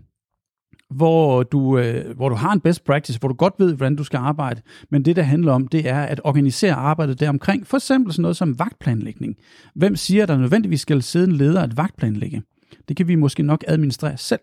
hvor 0.91 1.43
du, 1.43 1.79
øh, 1.79 2.17
hvor 2.17 2.29
du 2.29 2.35
har 2.35 2.53
en 2.53 2.61
best 2.61 2.85
practice, 2.85 3.19
hvor 3.19 3.29
du 3.29 3.35
godt 3.35 3.55
ved, 3.59 3.75
hvordan 3.75 3.97
du 3.97 4.05
skal 4.05 4.19
arbejde, 4.19 4.63
men 4.91 5.05
det, 5.05 5.17
der 5.17 5.23
handler 5.23 5.53
om, 5.53 5.69
det 5.69 5.89
er 5.89 6.03
at 6.03 6.21
organisere 6.25 6.75
arbejdet 6.75 7.21
deromkring. 7.21 7.67
For 7.67 7.77
eksempel 7.77 8.13
sådan 8.13 8.23
noget 8.23 8.37
som 8.37 8.59
vagtplanlægning. 8.59 9.37
Hvem 9.75 9.97
siger, 9.97 10.23
at 10.23 10.29
der 10.29 10.39
nødvendigvis 10.39 10.81
skal 10.81 11.03
sidde 11.03 11.27
en 11.27 11.33
leder 11.33 11.63
at 11.63 11.77
vagtplanlægge? 11.77 12.43
Det 12.89 12.97
kan 12.97 13.09
vi 13.09 13.15
måske 13.15 13.43
nok 13.43 13.65
administrere 13.69 14.17
selv. 14.17 14.41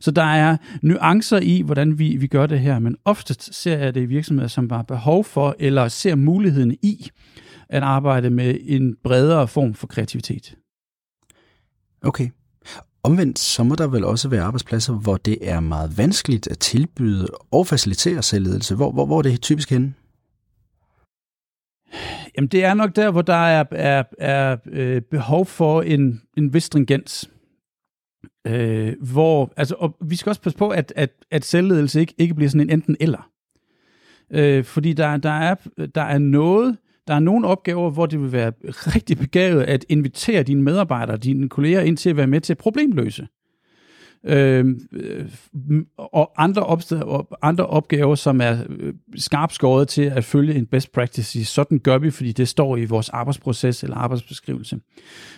Så 0.00 0.10
der 0.10 0.22
er 0.22 0.56
nuancer 0.82 1.38
i, 1.38 1.62
hvordan 1.62 1.98
vi, 1.98 2.16
vi 2.16 2.26
gør 2.26 2.46
det 2.46 2.60
her, 2.60 2.78
men 2.78 2.96
oftest 3.04 3.54
ser 3.54 3.78
jeg 3.78 3.94
det 3.94 4.00
i 4.00 4.06
virksomheder, 4.06 4.48
som 4.48 4.70
har 4.70 4.82
behov 4.82 5.24
for, 5.24 5.56
eller 5.58 5.88
ser 5.88 6.14
muligheden 6.14 6.76
i, 6.82 7.10
at 7.68 7.82
arbejde 7.82 8.30
med 8.30 8.58
en 8.62 8.96
bredere 9.04 9.48
form 9.48 9.74
for 9.74 9.86
kreativitet. 9.86 10.56
Okay. 12.02 12.28
Omvendt, 13.02 13.38
så 13.38 13.64
må 13.64 13.74
der 13.74 13.86
vel 13.86 14.04
også 14.04 14.28
være 14.28 14.42
arbejdspladser, 14.42 14.92
hvor 14.92 15.16
det 15.16 15.38
er 15.40 15.60
meget 15.60 15.98
vanskeligt 15.98 16.46
at 16.48 16.58
tilbyde 16.58 17.26
og 17.50 17.66
facilitere 17.66 18.22
selvledelse. 18.22 18.74
Hvor, 18.74 18.92
hvor, 18.92 19.06
hvor 19.06 19.18
er 19.18 19.22
det 19.22 19.42
typisk 19.42 19.70
henne? 19.70 19.94
Jamen, 22.36 22.48
det 22.48 22.64
er 22.64 22.74
nok 22.74 22.96
der, 22.96 23.10
hvor 23.10 23.22
der 23.22 23.34
er, 23.34 23.64
er, 23.70 24.04
er 24.18 24.56
øh, 24.66 25.02
behov 25.02 25.46
for 25.46 25.82
en, 25.82 26.22
en 26.36 26.54
vis 26.54 26.64
stringens. 26.64 27.30
Øh, 28.46 28.92
hvor, 29.00 29.52
altså, 29.56 29.74
og 29.78 29.96
vi 30.00 30.16
skal 30.16 30.30
også 30.30 30.40
passe 30.40 30.58
på, 30.58 30.68
at, 30.68 30.92
at, 30.96 31.10
at 31.30 31.44
selvledelse 31.44 32.00
ikke, 32.00 32.14
ikke 32.18 32.34
bliver 32.34 32.48
sådan 32.48 32.60
en 32.60 32.70
enten 32.70 32.96
eller. 33.00 33.30
Øh, 34.30 34.64
fordi 34.64 34.92
der, 34.92 35.16
der, 35.16 35.30
er, 35.30 35.54
der 35.94 36.02
er 36.02 36.18
noget, 36.18 36.76
der 37.08 37.14
er 37.14 37.18
nogle 37.18 37.46
opgaver, 37.46 37.90
hvor 37.90 38.06
det 38.06 38.20
vil 38.20 38.32
være 38.32 38.52
rigtig 38.68 39.18
begavet 39.18 39.62
at 39.62 39.84
invitere 39.88 40.42
dine 40.42 40.62
medarbejdere, 40.62 41.16
dine 41.16 41.48
kolleger 41.48 41.80
ind 41.80 41.96
til 41.96 42.10
at 42.10 42.16
være 42.16 42.26
med 42.26 42.40
til 42.40 42.52
at 42.52 42.58
problemløse. 42.58 43.26
Øhm, 44.26 44.80
øh, 44.92 45.26
og 45.98 46.32
andre, 46.36 46.62
opsteder, 46.62 47.36
andre 47.42 47.66
opgaver, 47.66 48.14
som 48.14 48.40
er 48.40 48.56
øh, 48.68 48.94
skarpt 49.16 49.54
skåret 49.54 49.88
til 49.88 50.02
at 50.02 50.24
følge 50.24 50.54
en 50.54 50.66
best 50.66 50.92
practice. 50.92 51.44
Sådan 51.44 51.78
gør 51.78 51.98
vi, 51.98 52.10
fordi 52.10 52.32
det 52.32 52.48
står 52.48 52.76
i 52.76 52.84
vores 52.84 53.08
arbejdsproces 53.08 53.82
eller 53.82 53.96
arbejdsbeskrivelse. 53.96 54.80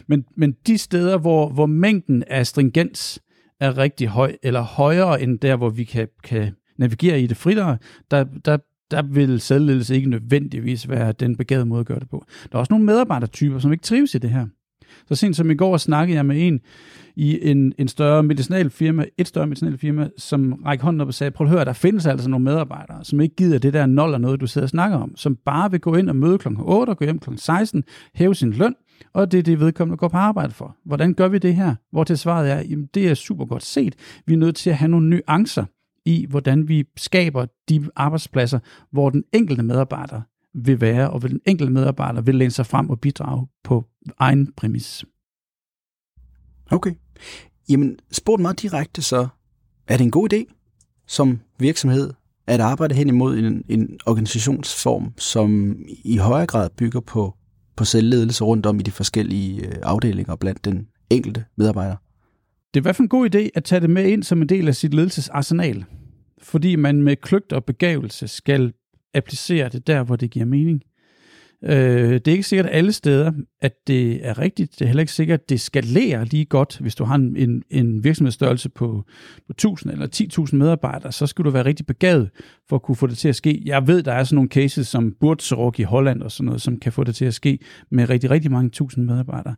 Men, 0.06 0.24
men 0.36 0.54
de 0.66 0.78
steder, 0.78 1.18
hvor, 1.18 1.48
hvor 1.48 1.66
mængden 1.66 2.24
af 2.26 2.46
stringens 2.46 3.22
er 3.60 3.78
rigtig 3.78 4.08
høj, 4.08 4.36
eller 4.42 4.60
højere 4.60 5.22
end 5.22 5.38
der, 5.38 5.56
hvor 5.56 5.70
vi 5.70 5.84
kan, 5.84 6.08
kan 6.24 6.52
navigere 6.78 7.20
i 7.20 7.26
det 7.26 7.36
fritere, 7.36 7.78
der, 8.10 8.24
der 8.44 8.58
der 8.90 9.02
vil 9.02 9.40
selvledelse 9.40 9.94
ikke 9.94 10.10
nødvendigvis 10.10 10.88
være 10.88 11.12
den 11.12 11.36
begavede 11.36 11.66
måde 11.66 11.80
at 11.80 11.86
gøre 11.86 12.00
det 12.00 12.08
på. 12.08 12.24
Der 12.52 12.56
er 12.56 12.60
også 12.60 12.72
nogle 12.72 12.86
medarbejdertyper, 12.86 13.58
som 13.58 13.72
ikke 13.72 13.82
trives 13.82 14.14
i 14.14 14.18
det 14.18 14.30
her. 14.30 14.46
Så 15.08 15.14
sent 15.14 15.36
som 15.36 15.50
i 15.50 15.54
går 15.54 15.76
snakkede 15.76 16.16
jeg 16.16 16.26
med 16.26 16.46
en 16.46 16.60
i 17.16 17.50
en, 17.50 17.72
en 17.78 17.88
større 17.88 18.22
medicinalfirma, 18.22 19.04
et 19.18 19.28
større 19.28 19.46
medicinalfirma, 19.46 20.08
som 20.16 20.52
rækker 20.66 20.84
hånden 20.84 21.00
op 21.00 21.08
og 21.08 21.14
sagde, 21.14 21.30
prøv 21.30 21.46
at 21.46 21.50
høre, 21.50 21.64
der 21.64 21.72
findes 21.72 22.06
altså 22.06 22.28
nogle 22.30 22.44
medarbejdere, 22.44 23.04
som 23.04 23.20
ikke 23.20 23.36
gider 23.36 23.58
det 23.58 23.72
der 23.72 23.86
nul 23.86 24.14
og 24.14 24.20
noget, 24.20 24.40
du 24.40 24.46
sidder 24.46 24.64
og 24.64 24.70
snakker 24.70 24.96
om, 24.96 25.16
som 25.16 25.36
bare 25.44 25.70
vil 25.70 25.80
gå 25.80 25.94
ind 25.94 26.08
og 26.08 26.16
møde 26.16 26.38
kl. 26.38 26.48
8 26.58 26.90
og 26.90 26.96
gå 26.96 27.04
hjem 27.04 27.18
kl. 27.18 27.30
16, 27.36 27.84
hæve 28.14 28.34
sin 28.34 28.50
løn, 28.50 28.74
og 29.12 29.32
det 29.32 29.38
er 29.38 29.42
det, 29.42 29.60
vedkommende 29.60 29.96
går 29.96 30.08
på 30.08 30.16
arbejde 30.16 30.52
for. 30.52 30.76
Hvordan 30.84 31.14
gør 31.14 31.28
vi 31.28 31.38
det 31.38 31.54
her? 31.54 31.74
Hvor 31.92 32.04
til 32.04 32.18
svaret 32.18 32.50
er, 32.50 32.62
jamen 32.70 32.88
det 32.94 33.08
er 33.08 33.14
super 33.14 33.44
godt 33.44 33.62
set. 33.62 33.94
Vi 34.26 34.32
er 34.32 34.38
nødt 34.38 34.56
til 34.56 34.70
at 34.70 34.76
have 34.76 34.88
nogle 34.88 35.08
nuancer 35.08 35.64
i, 36.06 36.26
hvordan 36.28 36.68
vi 36.68 36.84
skaber 36.96 37.46
de 37.68 37.88
arbejdspladser, 37.96 38.58
hvor 38.92 39.10
den 39.10 39.24
enkelte 39.32 39.62
medarbejder 39.62 40.20
vil 40.54 40.80
være, 40.80 41.10
og 41.10 41.18
hvor 41.18 41.28
den 41.28 41.40
enkelte 41.46 41.72
medarbejder 41.72 42.20
vil 42.20 42.34
læne 42.34 42.50
sig 42.50 42.66
frem 42.66 42.90
og 42.90 43.00
bidrage 43.00 43.46
på 43.64 43.84
egen 44.18 44.52
præmis. 44.52 45.04
Okay. 46.70 46.94
Jamen, 47.68 47.98
spurgt 48.12 48.42
meget 48.42 48.62
direkte 48.62 49.02
så, 49.02 49.28
er 49.86 49.96
det 49.96 50.04
en 50.04 50.10
god 50.10 50.32
idé 50.32 50.54
som 51.06 51.40
virksomhed 51.58 52.12
at 52.46 52.60
arbejde 52.60 52.94
hen 52.94 53.08
imod 53.08 53.38
en, 53.38 53.64
en 53.68 53.98
organisationsform, 54.06 55.14
som 55.18 55.76
i 56.04 56.16
højere 56.16 56.46
grad 56.46 56.70
bygger 56.70 57.00
på, 57.00 57.34
på 57.76 57.84
selvledelse 57.84 58.44
rundt 58.44 58.66
om 58.66 58.80
i 58.80 58.82
de 58.82 58.90
forskellige 58.90 59.66
øh, 59.66 59.74
afdelinger 59.82 60.36
blandt 60.36 60.64
den 60.64 60.88
enkelte 61.10 61.44
medarbejder? 61.56 61.96
Det 62.74 62.80
er 62.80 62.80
i 62.80 62.82
hvert 62.82 62.96
fald 62.96 63.04
en 63.04 63.08
god 63.08 63.34
idé 63.34 63.48
at 63.54 63.64
tage 63.64 63.80
det 63.80 63.90
med 63.90 64.04
ind 64.04 64.22
som 64.22 64.42
en 64.42 64.48
del 64.48 64.68
af 64.68 64.76
sit 64.76 64.94
ledelsesarsenal, 64.94 65.84
fordi 66.42 66.76
man 66.76 67.02
med 67.02 67.16
kløgt 67.16 67.52
og 67.52 67.64
begavelse 67.64 68.28
skal 68.28 68.72
applicere 69.14 69.68
det 69.68 69.86
der, 69.86 70.02
hvor 70.02 70.16
det 70.16 70.30
giver 70.30 70.46
mening. 70.46 70.82
Øh, 71.64 72.12
det 72.12 72.28
er 72.28 72.32
ikke 72.32 72.42
sikkert 72.42 72.68
alle 72.70 72.92
steder, 72.92 73.32
at 73.60 73.86
det 73.86 74.26
er 74.26 74.38
rigtigt. 74.38 74.72
Det 74.72 74.82
er 74.82 74.86
heller 74.86 75.00
ikke 75.00 75.12
sikkert, 75.12 75.40
at 75.40 75.48
det 75.48 75.60
skalerer 75.60 76.24
lige 76.24 76.44
godt. 76.44 76.78
Hvis 76.78 76.94
du 76.94 77.04
har 77.04 77.14
en, 77.14 77.62
en 77.70 78.04
virksomhedsstørrelse 78.04 78.68
på, 78.68 79.04
på 79.46 79.52
1000 79.52 79.92
eller 79.92 80.46
10.000 80.50 80.56
medarbejdere, 80.56 81.12
så 81.12 81.26
skal 81.26 81.44
du 81.44 81.50
være 81.50 81.64
rigtig 81.64 81.86
begavet 81.86 82.30
for 82.68 82.76
at 82.76 82.82
kunne 82.82 82.96
få 82.96 83.06
det 83.06 83.18
til 83.18 83.28
at 83.28 83.36
ske. 83.36 83.62
Jeg 83.64 83.86
ved, 83.86 84.02
der 84.02 84.12
er 84.12 84.24
sådan 84.24 84.34
nogle 84.34 84.48
cases 84.48 84.88
som 84.88 85.14
Burzorg 85.20 85.80
i 85.80 85.82
Holland 85.82 86.22
og 86.22 86.32
sådan 86.32 86.46
noget, 86.46 86.62
som 86.62 86.80
kan 86.80 86.92
få 86.92 87.04
det 87.04 87.14
til 87.14 87.24
at 87.24 87.34
ske 87.34 87.58
med 87.90 88.08
rigtig, 88.08 88.30
rigtig 88.30 88.50
mange 88.50 88.70
tusind 88.70 89.04
medarbejdere. 89.04 89.54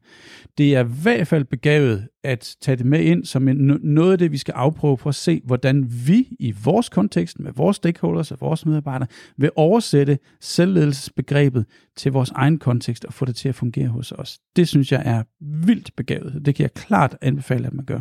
Det 0.59 0.75
er 0.75 0.85
i 0.85 0.89
hvert 1.03 1.27
fald 1.27 1.45
begavet 1.45 2.09
at 2.25 2.57
tage 2.61 2.77
det 2.77 2.87
med 2.87 3.01
ind 3.01 3.25
som 3.25 3.49
en, 3.49 3.79
noget 3.83 4.13
af 4.13 4.19
det, 4.19 4.33
vi 4.33 4.39
skal 4.39 4.53
afprøve 4.53 4.99
for 4.99 5.09
at 5.09 5.15
se, 5.15 5.41
hvordan 5.45 5.87
vi 6.07 6.29
i 6.39 6.55
vores 6.65 6.89
kontekst 6.89 7.39
med 7.39 7.53
vores 7.57 7.77
stakeholders 7.77 8.33
og 8.33 8.39
vores 8.41 8.67
medarbejdere 8.67 9.09
vil 9.37 9.51
oversætte 9.57 10.19
selvledelsesbegrebet 10.41 11.67
til 11.97 12.13
vores 12.13 12.31
egen 12.31 12.59
kontekst 12.59 13.05
og 13.05 13.13
få 13.13 13.25
det 13.25 13.37
til 13.37 13.49
at 13.49 13.55
fungere 13.55 13.89
hos 13.91 14.13
os. 14.13 14.39
Det 14.57 14.69
synes 14.69 14.93
jeg 14.93 15.03
er 15.05 15.23
vildt 15.41 15.97
begavet. 15.97 16.47
Det 16.47 16.55
kan 16.55 16.63
jeg 16.63 16.75
klart 16.75 17.17
anbefale, 17.21 17.67
at 17.67 17.75
man 17.75 17.85
gør. 17.85 18.01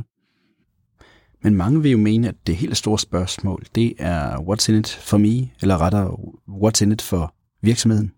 Men 1.42 1.56
mange 1.56 1.82
vil 1.82 1.92
jo 1.92 1.98
mene, 1.98 2.28
at 2.28 2.48
det 2.48 2.56
helt 2.56 2.78
store 2.78 3.00
spørgsmål, 3.00 3.64
det 3.76 3.94
er 4.00 4.36
what's 4.36 4.72
in 4.72 4.80
it 4.80 4.88
for 4.88 5.18
me, 5.18 5.50
eller 5.62 5.82
rettere, 5.82 6.18
what's 6.50 6.84
in 6.84 6.92
it 6.92 7.02
for 7.02 7.36
virksomheden? 7.62 8.12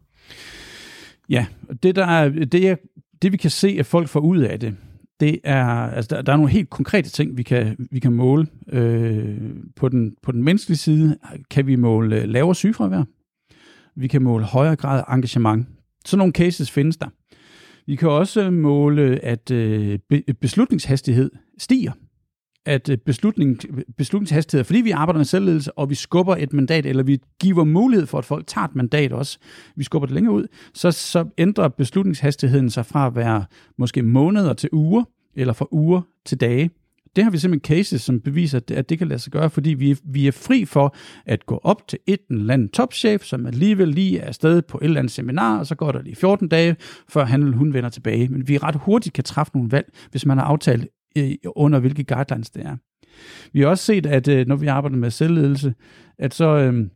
Ja, 1.29 1.45
det, 1.83 1.95
der 1.95 2.05
er, 2.05 2.29
det, 2.29 2.69
er, 2.69 2.75
det 3.21 3.31
vi 3.31 3.37
kan 3.37 3.51
se, 3.51 3.75
at 3.79 3.85
folk 3.85 4.07
får 4.07 4.19
ud 4.19 4.39
af 4.39 4.59
det, 4.59 4.75
det 5.21 5.39
er, 5.43 5.65
altså 5.65 6.15
der, 6.15 6.21
der 6.21 6.33
er 6.33 6.37
nogle 6.37 6.51
helt 6.51 6.69
konkrete 6.69 7.09
ting, 7.09 7.37
vi 7.37 7.43
kan, 7.43 7.87
vi 7.91 7.99
kan 7.99 8.13
måle. 8.13 8.47
Øh, 8.69 9.37
på, 9.75 9.89
den, 9.89 10.15
på 10.23 10.31
den 10.31 10.43
menneskelige 10.43 10.77
side 10.77 11.17
kan 11.49 11.67
vi 11.67 11.75
måle 11.75 12.25
lavere 12.25 12.55
sygefravær. 12.55 13.03
Vi 13.95 14.07
kan 14.07 14.21
måle 14.21 14.45
højere 14.45 14.75
grad 14.75 15.03
af 15.07 15.15
engagement. 15.15 15.67
Sådan 16.05 16.17
nogle 16.17 16.33
cases 16.33 16.71
findes 16.71 16.97
der. 16.97 17.07
Vi 17.85 17.95
kan 17.95 18.09
også 18.09 18.51
måle, 18.51 19.25
at 19.25 19.51
øh, 19.51 19.99
beslutningshastighed 20.41 21.31
stiger. 21.57 21.91
At 22.65 22.89
øh, 22.89 22.97
beslutning, 22.97 23.59
beslutningshastighed, 23.97 24.63
fordi 24.63 24.81
vi 24.81 24.91
arbejder 24.91 25.19
med 25.19 25.25
selvledelse, 25.25 25.77
og 25.77 25.89
vi 25.89 25.95
skubber 25.95 26.35
et 26.35 26.53
mandat, 26.53 26.85
eller 26.85 27.03
vi 27.03 27.19
giver 27.39 27.63
mulighed 27.63 28.07
for, 28.07 28.17
at 28.17 28.25
folk 28.25 28.47
tager 28.47 28.65
et 28.65 28.75
mandat 28.75 29.11
også, 29.11 29.39
vi 29.75 29.83
skubber 29.83 30.05
det 30.05 30.13
længere 30.13 30.33
ud, 30.33 30.47
så, 30.73 30.91
så 30.91 31.25
ændrer 31.37 31.67
beslutningshastigheden 31.67 32.69
sig 32.69 32.85
fra 32.85 33.07
at 33.07 33.15
være 33.15 33.45
måske 33.77 34.01
måneder 34.01 34.53
til 34.53 34.69
uger, 34.71 35.03
eller 35.35 35.53
fra 35.53 35.67
uger 35.71 36.01
til 36.25 36.41
dage. 36.41 36.69
Det 37.15 37.23
har 37.23 37.31
vi 37.31 37.37
simpelthen 37.37 37.77
cases, 37.77 38.01
som 38.01 38.19
beviser, 38.19 38.59
at 38.71 38.89
det 38.89 38.97
kan 38.97 39.07
lade 39.07 39.19
sig 39.19 39.31
gøre, 39.31 39.49
fordi 39.49 39.69
vi, 39.69 39.97
vi 40.03 40.27
er 40.27 40.31
fri 40.31 40.65
for 40.65 40.95
at 41.25 41.45
gå 41.45 41.59
op 41.63 41.87
til 41.87 41.99
et 42.07 42.19
eller 42.29 42.53
andet 42.53 42.71
topchef, 42.71 43.23
som 43.23 43.45
alligevel 43.45 43.87
lige 43.87 44.19
er 44.19 44.27
afsted 44.27 44.61
på 44.61 44.77
et 44.77 44.83
eller 44.83 44.99
andet 44.99 45.11
seminar, 45.11 45.59
og 45.59 45.67
så 45.67 45.75
går 45.75 45.91
der 45.91 46.01
lige 46.01 46.15
14 46.15 46.47
dage, 46.47 46.75
før 47.09 47.25
han 47.25 47.43
eller 47.43 47.57
hun 47.57 47.73
vender 47.73 47.89
tilbage. 47.89 48.27
Men 48.27 48.47
vi 48.47 48.57
ret 48.57 48.75
hurtigt 48.75 49.13
kan 49.13 49.23
træffe 49.23 49.51
nogle 49.55 49.71
valg, 49.71 49.93
hvis 50.11 50.25
man 50.25 50.37
har 50.37 50.45
aftalt 50.45 50.87
øh, 51.17 51.31
under 51.55 51.79
hvilke 51.79 52.03
guidelines 52.03 52.49
det 52.49 52.65
er. 52.65 52.77
Vi 53.53 53.61
har 53.61 53.67
også 53.67 53.83
set, 53.83 54.05
at 54.05 54.27
øh, 54.27 54.47
når 54.47 54.55
vi 54.55 54.67
arbejder 54.67 54.97
med 54.97 55.11
selvledelse, 55.11 55.73
at 56.19 56.33
så, 56.33 56.57
øh, 56.57 56.87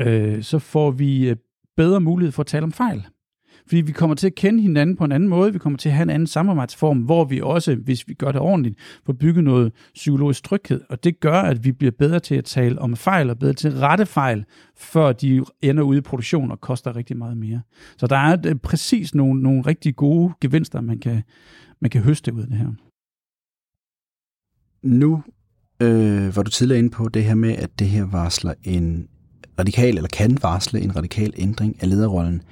øh, 0.00 0.42
så 0.42 0.58
får 0.58 0.90
vi 0.90 1.28
øh, 1.28 1.36
bedre 1.76 2.00
mulighed 2.00 2.32
for 2.32 2.42
at 2.42 2.46
tale 2.46 2.64
om 2.64 2.72
fejl. 2.72 3.06
Fordi 3.66 3.80
vi 3.80 3.92
kommer 3.92 4.16
til 4.16 4.26
at 4.26 4.34
kende 4.34 4.62
hinanden 4.62 4.96
på 4.96 5.04
en 5.04 5.12
anden 5.12 5.28
måde, 5.28 5.52
vi 5.52 5.58
kommer 5.58 5.76
til 5.76 5.88
at 5.88 5.94
have 5.94 6.02
en 6.02 6.10
anden 6.10 6.26
samarbejdsform, 6.26 6.98
hvor 6.98 7.24
vi 7.24 7.40
også, 7.40 7.74
hvis 7.74 8.08
vi 8.08 8.14
gør 8.14 8.32
det 8.32 8.40
ordentligt, 8.40 8.78
får 9.06 9.12
bygget 9.12 9.44
noget 9.44 9.72
psykologisk 9.94 10.44
tryghed. 10.44 10.80
Og 10.88 11.04
det 11.04 11.20
gør, 11.20 11.40
at 11.40 11.64
vi 11.64 11.72
bliver 11.72 11.92
bedre 11.98 12.20
til 12.20 12.34
at 12.34 12.44
tale 12.44 12.78
om 12.78 12.96
fejl, 12.96 13.30
og 13.30 13.38
bedre 13.38 13.52
til 13.52 13.68
at 13.68 13.74
rette 13.74 14.06
fejl, 14.06 14.44
før 14.76 15.12
de 15.12 15.44
ender 15.62 15.82
ude 15.82 15.98
i 15.98 16.00
produktion 16.00 16.50
og 16.50 16.60
koster 16.60 16.96
rigtig 16.96 17.16
meget 17.16 17.36
mere. 17.36 17.60
Så 17.96 18.06
der 18.06 18.16
er 18.16 18.36
øh, 18.46 18.54
præcis 18.54 19.14
nogle, 19.14 19.42
nogle 19.42 19.62
rigtig 19.62 19.96
gode 19.96 20.32
gevinster, 20.40 20.80
man 20.80 20.98
kan, 20.98 21.22
man 21.80 21.90
kan 21.90 22.00
høste 22.00 22.34
ud 22.34 22.40
af 22.40 22.46
det 22.46 22.56
her. 22.56 22.68
Nu 24.82 25.22
øh, 25.80 26.36
var 26.36 26.42
du 26.42 26.50
tidligere 26.50 26.78
inde 26.78 26.90
på 26.90 27.08
det 27.08 27.24
her 27.24 27.34
med, 27.34 27.52
at 27.52 27.78
det 27.78 27.86
her 27.86 28.04
varsler 28.04 28.54
en 28.64 29.08
radikal, 29.58 29.96
eller 29.96 30.08
kan 30.08 30.38
varsle 30.42 30.80
en 30.80 30.96
radikal 30.96 31.32
ændring 31.36 31.82
af 31.82 31.88
lederrollen 31.88 32.42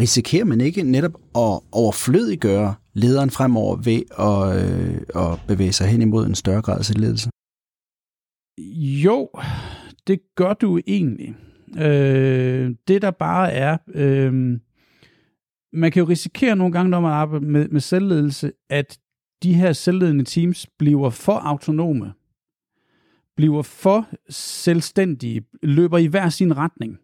risikerer 0.00 0.44
man 0.44 0.60
ikke 0.60 0.82
netop 0.82 1.14
at 1.14 1.60
overflødiggøre 1.72 2.74
lederen 2.92 3.30
fremover 3.30 3.76
ved 3.76 4.02
at, 4.18 4.62
øh, 4.62 5.32
at 5.32 5.40
bevæge 5.48 5.72
sig 5.72 5.86
hen 5.86 6.02
imod 6.02 6.26
en 6.26 6.34
større 6.34 6.62
grad 6.62 6.78
af 6.78 6.84
selvledelse? 6.84 7.30
Jo, 9.04 9.28
det 10.06 10.20
gør 10.36 10.54
du 10.54 10.80
egentlig. 10.86 11.34
Øh, 11.78 12.74
det 12.88 13.02
der 13.02 13.10
bare 13.10 13.52
er, 13.52 13.76
øh, 13.94 14.32
man 15.72 15.92
kan 15.92 16.00
jo 16.00 16.08
risikere 16.08 16.56
nogle 16.56 16.72
gange, 16.72 16.90
når 16.90 17.00
man 17.00 17.12
arbejder 17.12 17.46
med, 17.46 17.68
med 17.68 17.80
selvledelse, 17.80 18.52
at 18.70 18.98
de 19.42 19.54
her 19.54 19.72
selvledende 19.72 20.24
teams 20.24 20.66
bliver 20.78 21.10
for 21.10 21.32
autonome, 21.32 22.12
bliver 23.36 23.62
for 23.62 24.08
selvstændige, 24.30 25.44
løber 25.62 25.98
i 25.98 26.06
hver 26.06 26.28
sin 26.28 26.56
retning. 26.56 26.98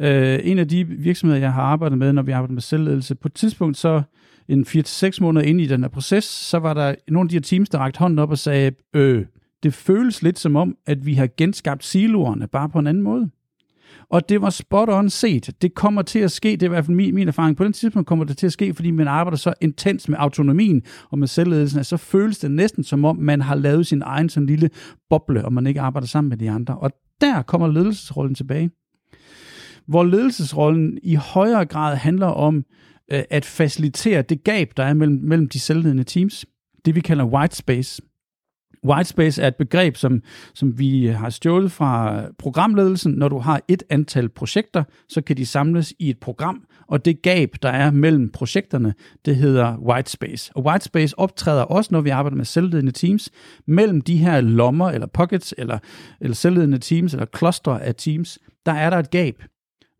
Øh, 0.00 0.38
en 0.42 0.58
af 0.58 0.68
de 0.68 0.84
virksomheder, 0.84 1.40
jeg 1.40 1.52
har 1.52 1.62
arbejdet 1.62 1.98
med, 1.98 2.12
når 2.12 2.22
vi 2.22 2.32
arbejder 2.32 2.54
med 2.54 2.62
selvledelse, 2.62 3.14
på 3.14 3.28
et 3.28 3.34
tidspunkt 3.34 3.76
så 3.76 4.02
en 4.48 4.64
4-6 4.68 5.18
måneder 5.20 5.46
inde 5.46 5.64
i 5.64 5.66
den 5.66 5.80
her 5.80 5.88
proces, 5.88 6.24
så 6.24 6.58
var 6.58 6.74
der 6.74 6.94
nogle 7.08 7.26
af 7.26 7.28
de 7.28 7.34
her 7.34 7.40
teams, 7.40 7.68
der 7.68 7.78
rakte 7.78 7.98
hånden 7.98 8.18
op 8.18 8.30
og 8.30 8.38
sagde, 8.38 8.72
øh, 8.94 9.24
det 9.62 9.74
føles 9.74 10.22
lidt 10.22 10.38
som 10.38 10.56
om, 10.56 10.76
at 10.86 11.06
vi 11.06 11.14
har 11.14 11.28
genskabt 11.36 11.84
siloerne, 11.84 12.48
bare 12.48 12.68
på 12.68 12.78
en 12.78 12.86
anden 12.86 13.02
måde. 13.02 13.30
Og 14.10 14.28
det 14.28 14.42
var 14.42 14.50
spot 14.50 14.88
on 14.88 15.10
set. 15.10 15.50
Det 15.62 15.74
kommer 15.74 16.02
til 16.02 16.18
at 16.18 16.32
ske, 16.32 16.48
det 16.48 16.62
er 16.62 16.66
i 16.66 16.68
hvert 16.68 16.84
fald 16.84 16.96
min, 16.96 17.14
min 17.14 17.28
erfaring. 17.28 17.56
På 17.56 17.64
den 17.64 17.72
tidspunkt 17.72 18.08
kommer 18.08 18.24
det 18.24 18.36
til 18.36 18.46
at 18.46 18.52
ske, 18.52 18.74
fordi 18.74 18.90
man 18.90 19.08
arbejder 19.08 19.36
så 19.36 19.54
intens 19.60 20.08
med 20.08 20.16
autonomien 20.20 20.82
og 21.10 21.18
med 21.18 21.28
selvledelsen, 21.28 21.80
at 21.80 21.86
så 21.86 21.96
føles 21.96 22.38
det 22.38 22.50
næsten 22.50 22.84
som 22.84 23.04
om, 23.04 23.16
man 23.16 23.40
har 23.40 23.54
lavet 23.54 23.86
sin 23.86 24.02
egen 24.02 24.28
sådan 24.28 24.46
lille 24.46 24.70
boble, 25.10 25.44
og 25.44 25.52
man 25.52 25.66
ikke 25.66 25.80
arbejder 25.80 26.06
sammen 26.06 26.28
med 26.28 26.36
de 26.36 26.50
andre. 26.50 26.78
Og 26.78 26.90
der 27.20 27.42
kommer 27.42 27.68
ledelsesrollen 27.68 28.34
tilbage 28.34 28.70
hvor 29.90 30.04
ledelsesrollen 30.04 30.98
i 31.02 31.14
højere 31.14 31.64
grad 31.64 31.96
handler 31.96 32.26
om 32.26 32.64
øh, 33.12 33.22
at 33.30 33.44
facilitere 33.44 34.22
det 34.22 34.44
gab, 34.44 34.72
der 34.76 34.84
er 34.84 34.94
mellem, 34.94 35.20
mellem 35.22 35.48
de 35.48 35.60
selvledende 35.60 36.04
teams. 36.04 36.46
Det 36.84 36.94
vi 36.94 37.00
kalder 37.00 37.24
white 37.24 37.56
space. 37.56 38.02
White 38.84 39.08
space 39.08 39.42
er 39.42 39.48
et 39.48 39.56
begreb, 39.56 39.96
som, 39.96 40.22
som 40.54 40.78
vi 40.78 41.06
har 41.06 41.30
stjålet 41.30 41.72
fra 41.72 42.22
programledelsen. 42.38 43.12
Når 43.12 43.28
du 43.28 43.38
har 43.38 43.60
et 43.68 43.82
antal 43.90 44.28
projekter, 44.28 44.84
så 45.08 45.20
kan 45.20 45.36
de 45.36 45.46
samles 45.46 45.94
i 45.98 46.10
et 46.10 46.18
program, 46.18 46.64
og 46.88 47.04
det 47.04 47.22
gab, 47.22 47.54
der 47.62 47.68
er 47.68 47.90
mellem 47.90 48.30
projekterne, 48.30 48.94
det 49.24 49.36
hedder 49.36 49.78
white 49.78 50.10
space. 50.10 50.52
Og 50.54 50.64
white 50.64 50.84
space 50.84 51.18
optræder 51.18 51.62
også, 51.62 51.88
når 51.92 52.00
vi 52.00 52.10
arbejder 52.10 52.36
med 52.36 52.44
selvledende 52.44 52.92
teams, 52.92 53.30
mellem 53.66 54.00
de 54.00 54.16
her 54.16 54.40
lommer, 54.40 54.90
eller 54.90 55.06
pockets, 55.06 55.54
eller, 55.58 55.78
eller 56.20 56.34
selvledende 56.34 56.78
teams, 56.78 57.12
eller 57.14 57.26
cluster 57.38 57.72
af 57.72 57.94
teams, 57.94 58.38
der 58.66 58.72
er 58.72 58.90
der 58.90 58.96
et 58.96 59.10
gab 59.10 59.42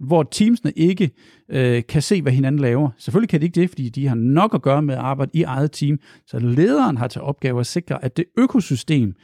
hvor 0.01 0.23
teamsene 0.23 0.73
ikke 0.77 1.11
øh, 1.49 1.83
kan 1.89 2.03
se, 2.03 2.23
hvad 2.23 2.33
hinanden 2.33 2.61
laver. 2.61 2.91
Selvfølgelig 2.99 3.29
kan 3.29 3.41
de 3.41 3.47
ikke 3.47 3.61
det, 3.61 3.71
fordi 3.71 3.89
de 3.89 4.09
har 4.09 4.15
nok 4.15 4.55
at 4.55 4.63
gøre 4.63 4.83
med 4.83 4.95
at 4.95 5.01
arbejde 5.01 5.31
i 5.35 5.43
eget 5.43 5.73
team. 5.73 5.99
Så 6.27 6.39
lederen 6.39 6.97
har 6.97 7.09
til 7.09 7.21
opgave 7.21 7.61
at 7.61 7.67
sikre, 7.67 8.05
at 8.05 8.17
det 8.17 8.25
økosystem 8.39 9.15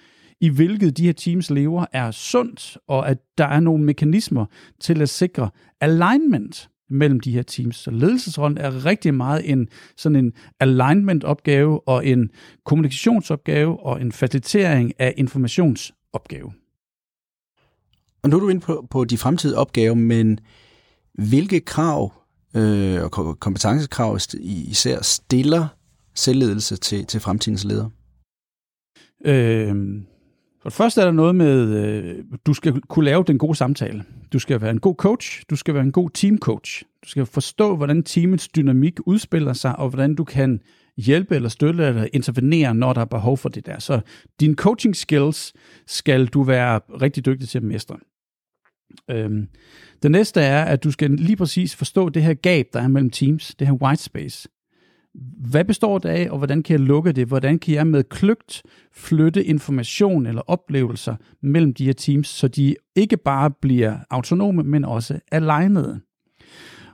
i 0.41 0.49
hvilket 0.49 0.97
de 0.97 1.07
her 1.07 1.13
teams 1.13 1.51
lever, 1.51 1.87
er 1.93 2.11
sundt, 2.11 2.79
og 2.89 3.09
at 3.09 3.19
der 3.39 3.47
er 3.47 3.61
nogle 3.61 3.85
mekanismer 3.85 4.47
til 4.81 5.03
at 5.03 5.09
sikre 5.09 5.51
alignment 5.81 6.69
mellem 6.91 7.21
de 7.21 7.33
her 7.33 7.43
teams. 7.43 7.77
Så 7.77 7.91
ledelsesrollen 7.91 8.59
er 8.59 8.85
rigtig 8.85 9.15
meget 9.15 9.51
en 9.51 9.69
sådan 9.97 10.25
en 10.25 10.33
alignment-opgave 10.61 11.89
og 11.89 12.07
en 12.07 12.31
kommunikationsopgave 12.65 13.81
og 13.81 14.01
en 14.01 14.13
facilitering 14.13 14.93
af 14.99 15.15
informationsopgave. 15.17 16.53
Og 18.23 18.31
nu 18.31 18.37
er 18.37 18.41
du 18.41 18.49
inde 18.49 18.61
på, 18.61 18.87
på 18.91 19.05
de 19.05 19.19
fremtidige 19.19 19.59
opgaver, 19.59 19.95
men 19.95 20.39
hvilke 21.19 21.61
krav 21.61 22.13
øh, 22.57 23.03
og 23.03 23.41
kompetencekrav 23.41 24.19
især 24.41 25.03
stiller 25.03 25.69
selvledelse 26.15 26.77
til, 26.77 27.07
til 27.07 27.21
fremtidens 27.21 27.65
ledere? 27.65 27.91
Øh, 29.25 29.75
for 30.63 30.71
det 30.71 30.77
første 30.77 31.01
er 31.01 31.05
der 31.05 31.13
noget 31.13 31.35
med, 31.35 31.69
øh, 31.69 32.25
du 32.47 32.55
skal 32.55 32.81
kunne 32.81 33.05
lave 33.05 33.25
den 33.27 33.39
gode 33.39 33.55
samtale. 33.55 34.05
Du 34.33 34.39
skal 34.39 34.61
være 34.61 34.71
en 34.71 34.81
god 34.81 34.95
coach, 34.95 35.43
du 35.51 35.57
skal 35.57 35.75
være 35.75 35.83
en 35.83 35.93
god 35.93 36.11
teamcoach. 36.11 36.83
Du 37.05 37.09
skal 37.09 37.27
forstå, 37.27 37.77
hvordan 37.77 38.03
teamets 38.03 38.49
dynamik 38.49 38.95
udspiller 39.07 39.53
sig, 39.53 39.77
og 39.79 39.89
hvordan 39.89 40.15
du 40.15 40.25
kan 40.25 40.61
hjælpe 40.97 41.35
eller 41.35 41.49
støtte 41.49 41.85
eller 41.85 42.07
intervenere, 42.13 42.75
når 42.75 42.93
der 42.93 43.01
er 43.01 43.05
behov 43.05 43.37
for 43.37 43.49
det 43.49 43.67
der. 43.67 43.79
Så 43.79 44.01
dine 44.41 44.55
coaching 44.55 44.97
skills 44.97 45.53
skal 45.87 46.27
du 46.27 46.43
være 46.43 46.79
rigtig 46.79 47.27
dygtig 47.27 47.49
til 47.49 47.59
at 47.59 47.65
mestre. 47.65 47.97
Øhm, 49.11 49.49
det 50.03 50.11
næste 50.11 50.41
er, 50.41 50.65
at 50.65 50.85
du 50.85 50.91
skal 50.91 51.11
lige 51.11 51.37
præcis 51.37 51.77
forstå 51.77 52.09
det 52.09 52.23
her 52.23 52.35
gab, 52.35 52.67
der 52.73 52.81
er 52.81 52.89
mellem 52.89 53.11
teams, 53.11 53.55
det 53.55 53.67
her 53.67 53.75
white 53.75 54.03
space. 54.03 54.49
Hvad 55.51 55.65
består 55.65 55.99
det 55.99 56.09
af, 56.09 56.31
og 56.31 56.39
hvordan 56.39 56.63
kan 56.63 56.73
jeg 56.73 56.87
lukke 56.87 57.13
det? 57.13 57.29
Hvordan 57.29 57.59
kan 57.59 57.75
jeg 57.75 57.87
med 57.87 58.05
kløgt 58.05 58.63
flytte 58.93 59.45
information 59.45 60.27
eller 60.27 60.43
oplevelser 60.47 61.17
mellem 61.43 61.75
de 61.75 61.85
her 61.85 61.93
teams, 61.93 62.29
så 62.29 62.49
de 62.49 62.77
ikke 62.97 63.17
bare 63.17 63.51
bliver 63.51 63.99
autonome, 64.11 64.63
men 64.63 64.85
også 64.85 65.21
alignede? 65.33 66.01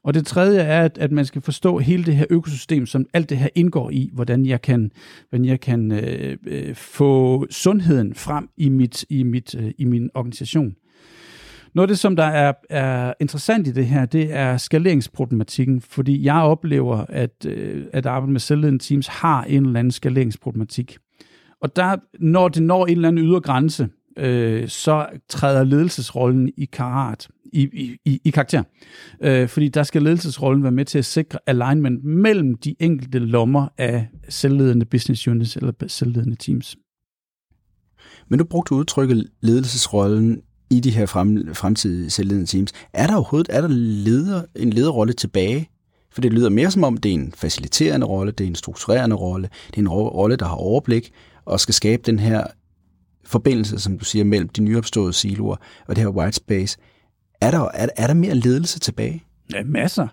Og 0.04 0.14
det 0.14 0.26
tredje 0.26 0.60
er, 0.60 0.84
at, 0.84 0.98
at 0.98 1.12
man 1.12 1.24
skal 1.24 1.42
forstå 1.42 1.78
hele 1.78 2.04
det 2.04 2.16
her 2.16 2.26
økosystem, 2.30 2.86
som 2.86 3.06
alt 3.12 3.30
det 3.30 3.38
her 3.38 3.48
indgår 3.54 3.90
i, 3.90 4.10
hvordan 4.12 4.46
jeg 4.46 4.62
kan, 4.62 4.92
hvordan 5.28 5.44
jeg 5.44 5.60
kan 5.60 5.92
øh, 5.92 6.36
øh, 6.46 6.74
få 6.74 7.46
sundheden 7.50 8.14
frem 8.14 8.48
i, 8.56 8.68
mit, 8.68 9.04
i, 9.08 9.22
mit, 9.22 9.54
øh, 9.54 9.70
i 9.78 9.84
min 9.84 10.10
organisation. 10.14 10.74
Noget 11.74 11.88
af 11.88 11.88
det, 11.88 11.98
som 11.98 12.16
der 12.16 12.24
er, 12.24 12.52
er 12.70 13.14
interessant 13.20 13.66
i 13.66 13.72
det 13.72 13.86
her, 13.86 14.06
det 14.06 14.32
er 14.32 14.56
skaleringsproblematikken, 14.56 15.80
fordi 15.80 16.24
jeg 16.24 16.42
oplever, 16.42 17.04
at, 17.08 17.46
øh, 17.46 17.84
at 17.92 18.06
arbejde 18.06 18.32
med 18.32 18.40
selvledende 18.40 18.84
teams 18.84 19.06
har 19.06 19.44
en 19.44 19.66
eller 19.66 19.78
anden 19.78 19.90
skaleringsproblematik. 19.90 20.98
Og 21.60 21.76
der, 21.76 21.96
når 22.20 22.48
det 22.48 22.62
når 22.62 22.86
en 22.86 22.92
eller 22.92 23.08
anden 23.08 23.24
ydre 23.24 23.40
grænse, 23.40 23.88
øh, 24.18 24.68
så 24.68 25.06
træder 25.28 25.64
ledelsesrollen 25.64 26.50
i 26.56 26.64
karat, 26.64 27.28
i, 27.52 27.96
i, 28.04 28.20
i 28.24 28.30
karakter. 28.30 28.62
Øh, 29.20 29.48
fordi 29.48 29.68
der 29.68 29.82
skal 29.82 30.02
ledelsesrollen 30.02 30.62
være 30.62 30.72
med 30.72 30.84
til 30.84 30.98
at 30.98 31.04
sikre 31.04 31.38
alignment 31.46 32.04
mellem 32.04 32.54
de 32.54 32.74
enkelte 32.80 33.18
lommer 33.18 33.68
af 33.78 34.08
selvledende 34.28 34.86
business 34.86 35.28
units 35.28 35.56
eller 35.56 35.72
selvledende 35.86 36.36
teams. 36.36 36.76
Men 38.28 38.38
du 38.38 38.44
brugte 38.44 38.74
udtrykket 38.74 39.28
ledelsesrollen 39.40 40.42
i 40.72 40.80
de 40.80 40.90
her 40.90 41.06
frem, 41.06 41.54
fremtidige 41.54 42.10
selvledende 42.10 42.46
teams. 42.46 42.72
Er 42.92 43.06
der 43.06 43.14
overhovedet 43.14 43.56
er 43.56 43.60
der 43.60 43.68
leder, 43.68 44.42
en 44.56 44.70
lederrolle 44.70 45.12
tilbage? 45.12 45.68
For 46.12 46.20
det 46.20 46.32
lyder 46.32 46.48
mere 46.48 46.70
som 46.70 46.84
om, 46.84 46.96
det 46.96 47.10
er 47.10 47.14
en 47.14 47.32
faciliterende 47.36 48.06
rolle, 48.06 48.32
det 48.32 48.44
er 48.44 48.48
en 48.48 48.54
strukturerende 48.54 49.16
rolle, 49.16 49.48
det 49.66 49.76
er 49.76 49.80
en 49.80 49.88
rolle, 49.88 50.36
der 50.36 50.46
har 50.46 50.54
overblik 50.54 51.12
og 51.44 51.60
skal 51.60 51.74
skabe 51.74 52.02
den 52.06 52.18
her 52.18 52.46
forbindelse, 53.24 53.78
som 53.78 53.98
du 53.98 54.04
siger, 54.04 54.24
mellem 54.24 54.48
de 54.48 54.62
nyopståede 54.62 55.12
siloer 55.12 55.56
og 55.88 55.96
det 55.96 56.04
her 56.04 56.10
white 56.10 56.36
space. 56.36 56.78
Er 57.40 57.50
der, 57.50 57.68
er, 57.74 57.88
er 57.96 58.06
der 58.06 58.14
mere 58.14 58.34
ledelse 58.34 58.78
tilbage? 58.78 59.24
Ja, 59.52 59.62
masser. 59.64 60.08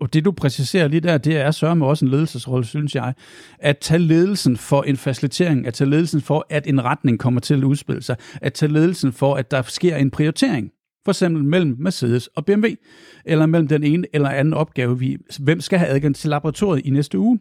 Og 0.00 0.12
det 0.12 0.24
du 0.24 0.32
præciserer 0.32 0.88
lige 0.88 1.00
der, 1.00 1.18
det 1.18 1.36
er 1.36 1.50
sørme 1.50 1.86
også 1.86 2.04
en 2.04 2.10
ledelsesrolle, 2.10 2.64
synes 2.64 2.94
jeg. 2.94 3.14
At 3.58 3.78
tage 3.78 3.98
ledelsen 3.98 4.56
for 4.56 4.82
en 4.82 4.96
facilitering, 4.96 5.66
at 5.66 5.74
tage 5.74 5.90
ledelsen 5.90 6.20
for, 6.20 6.46
at 6.50 6.66
en 6.66 6.84
retning 6.84 7.18
kommer 7.18 7.40
til 7.40 7.54
at 7.54 7.64
udspille 7.64 8.02
sig, 8.02 8.16
at 8.40 8.52
tage 8.52 8.72
ledelsen 8.72 9.12
for, 9.12 9.34
at 9.34 9.50
der 9.50 9.62
sker 9.62 9.96
en 9.96 10.10
prioritering. 10.10 10.70
For 11.04 11.12
eksempel 11.12 11.44
mellem 11.44 11.76
Mercedes 11.78 12.26
og 12.26 12.46
BMW, 12.46 12.66
eller 13.24 13.46
mellem 13.46 13.68
den 13.68 13.84
ene 13.84 14.06
eller 14.12 14.28
anden 14.28 14.54
opgave, 14.54 14.98
vi, 14.98 15.18
hvem 15.40 15.60
skal 15.60 15.78
have 15.78 15.88
adgang 15.88 16.16
til 16.16 16.30
laboratoriet 16.30 16.86
i 16.86 16.90
næste 16.90 17.18
uge. 17.18 17.40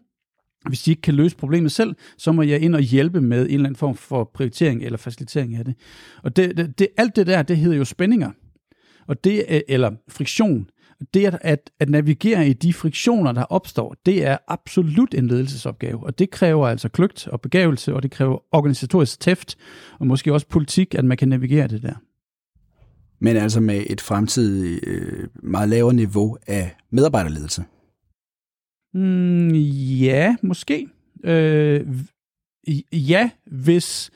Hvis 0.67 0.83
de 0.83 0.91
ikke 0.91 1.01
kan 1.01 1.13
løse 1.13 1.37
problemet 1.37 1.71
selv, 1.71 1.95
så 2.17 2.31
må 2.31 2.41
jeg 2.41 2.61
ind 2.61 2.75
og 2.75 2.81
hjælpe 2.81 3.21
med 3.21 3.45
en 3.45 3.53
eller 3.53 3.65
anden 3.65 3.75
form 3.75 3.95
for 3.95 4.31
prioritering 4.33 4.83
eller 4.83 4.97
facilitering 4.97 5.55
af 5.55 5.65
det. 5.65 5.75
Og 6.23 6.35
det, 6.35 6.57
det, 6.57 6.79
det, 6.79 6.87
alt 6.97 7.15
det 7.15 7.27
der, 7.27 7.41
det 7.41 7.57
hedder 7.57 7.77
jo 7.77 7.85
spændinger. 7.85 8.31
Og 9.07 9.23
det, 9.23 9.63
eller 9.67 9.91
friktion 10.09 10.69
det 11.13 11.25
at, 11.25 11.37
at, 11.41 11.71
at 11.79 11.89
navigere 11.89 12.47
i 12.47 12.53
de 12.53 12.73
friktioner, 12.73 13.31
der 13.31 13.43
opstår, 13.43 13.95
det 14.05 14.25
er 14.25 14.37
absolut 14.47 15.13
en 15.13 15.27
ledelsesopgave, 15.27 16.05
og 16.05 16.19
det 16.19 16.29
kræver 16.29 16.67
altså 16.67 16.89
kløgt 16.89 17.27
og 17.27 17.41
begavelse, 17.41 17.93
og 17.93 18.03
det 18.03 18.11
kræver 18.11 18.37
organisatorisk 18.51 19.19
tæft, 19.19 19.57
og 19.99 20.07
måske 20.07 20.33
også 20.33 20.47
politik, 20.47 20.95
at 20.95 21.05
man 21.05 21.17
kan 21.17 21.27
navigere 21.27 21.67
det 21.67 21.81
der. 21.81 21.93
Men 23.19 23.37
altså 23.37 23.59
med 23.59 23.83
et 23.89 24.01
fremtidigt 24.01 24.87
øh, 24.87 25.27
meget 25.43 25.69
lavere 25.69 25.93
niveau 25.93 26.37
af 26.47 26.75
medarbejderledelse? 26.91 27.63
Mm, 28.93 29.49
ja, 30.01 30.35
måske. 30.41 30.87
Øh, 31.23 31.87
ja, 32.93 33.29
hvis, 33.45 34.11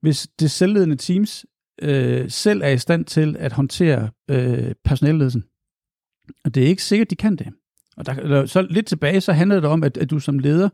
hvis 0.00 0.28
det 0.40 0.50
selvledende 0.50 0.96
teams 0.96 1.46
øh, 1.82 2.30
selv 2.30 2.62
er 2.62 2.68
i 2.68 2.78
stand 2.78 3.04
til 3.04 3.36
at 3.38 3.52
håndtere 3.52 4.10
øh, 4.30 4.74
personalledelsen. 4.84 5.44
Og 6.44 6.54
det 6.54 6.62
er 6.62 6.66
ikke 6.66 6.82
sikkert, 6.82 7.10
de 7.10 7.16
kan 7.16 7.36
det. 7.36 7.46
Og 7.96 8.06
der, 8.06 8.46
så 8.46 8.66
lidt 8.70 8.86
tilbage, 8.86 9.20
så 9.20 9.32
handler 9.32 9.60
det 9.60 9.70
om, 9.70 9.84
at, 9.84 9.96
at 9.96 10.10
du 10.10 10.18
som 10.18 10.38
leder 10.38 10.68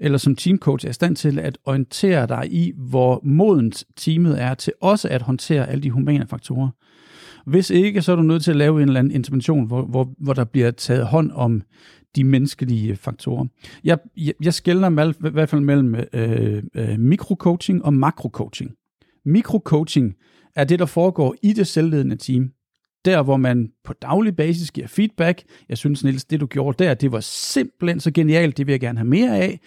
eller 0.00 0.18
som 0.18 0.36
teamcoach 0.36 0.86
er 0.86 0.90
i 0.90 0.92
stand 0.92 1.16
til 1.16 1.38
at 1.38 1.58
orientere 1.64 2.26
dig 2.26 2.52
i, 2.52 2.72
hvor 2.76 3.20
modent 3.24 3.84
teamet 3.96 4.42
er 4.42 4.54
til 4.54 4.72
også 4.80 5.08
at 5.08 5.22
håndtere 5.22 5.68
alle 5.68 5.82
de 5.82 5.90
humane 5.90 6.26
faktorer. 6.26 6.70
Hvis 7.46 7.70
ikke, 7.70 8.02
så 8.02 8.12
er 8.12 8.16
du 8.16 8.22
nødt 8.22 8.44
til 8.44 8.50
at 8.50 8.56
lave 8.56 8.82
en 8.82 8.88
eller 8.88 9.00
anden 9.00 9.14
intervention, 9.14 9.66
hvor, 9.66 9.82
hvor, 9.82 10.14
hvor 10.18 10.32
der 10.32 10.44
bliver 10.44 10.70
taget 10.70 11.06
hånd 11.06 11.30
om 11.34 11.62
de 12.16 12.24
menneskelige 12.24 12.96
faktorer. 12.96 13.46
Jeg, 13.84 13.98
jeg, 14.16 14.34
jeg 14.42 14.54
skældner 14.54 15.10
i 15.10 15.30
hvert 15.30 15.48
fald 15.48 15.60
mellem 15.60 15.96
øh, 16.12 16.62
øh, 16.74 16.98
mikrocoaching 16.98 17.84
og 17.84 17.94
makrocoaching. 17.94 18.70
Mikrocoaching 19.24 20.14
er 20.56 20.64
det, 20.64 20.78
der 20.78 20.86
foregår 20.86 21.34
i 21.42 21.52
det 21.52 21.66
selvledende 21.66 22.16
team 22.16 22.50
der 23.04 23.22
hvor 23.22 23.36
man 23.36 23.68
på 23.84 23.92
daglig 23.92 24.36
basis 24.36 24.70
giver 24.70 24.86
feedback. 24.86 25.42
Jeg 25.68 25.78
synes, 25.78 26.04
Niels, 26.04 26.24
det 26.24 26.40
du 26.40 26.46
gjorde 26.46 26.84
der, 26.84 26.94
det 26.94 27.12
var 27.12 27.20
simpelthen 27.20 28.00
så 28.00 28.10
genialt, 28.10 28.56
det 28.56 28.66
vil 28.66 28.72
jeg 28.72 28.80
gerne 28.80 28.98
have 28.98 29.08
mere 29.08 29.38
af. 29.38 29.60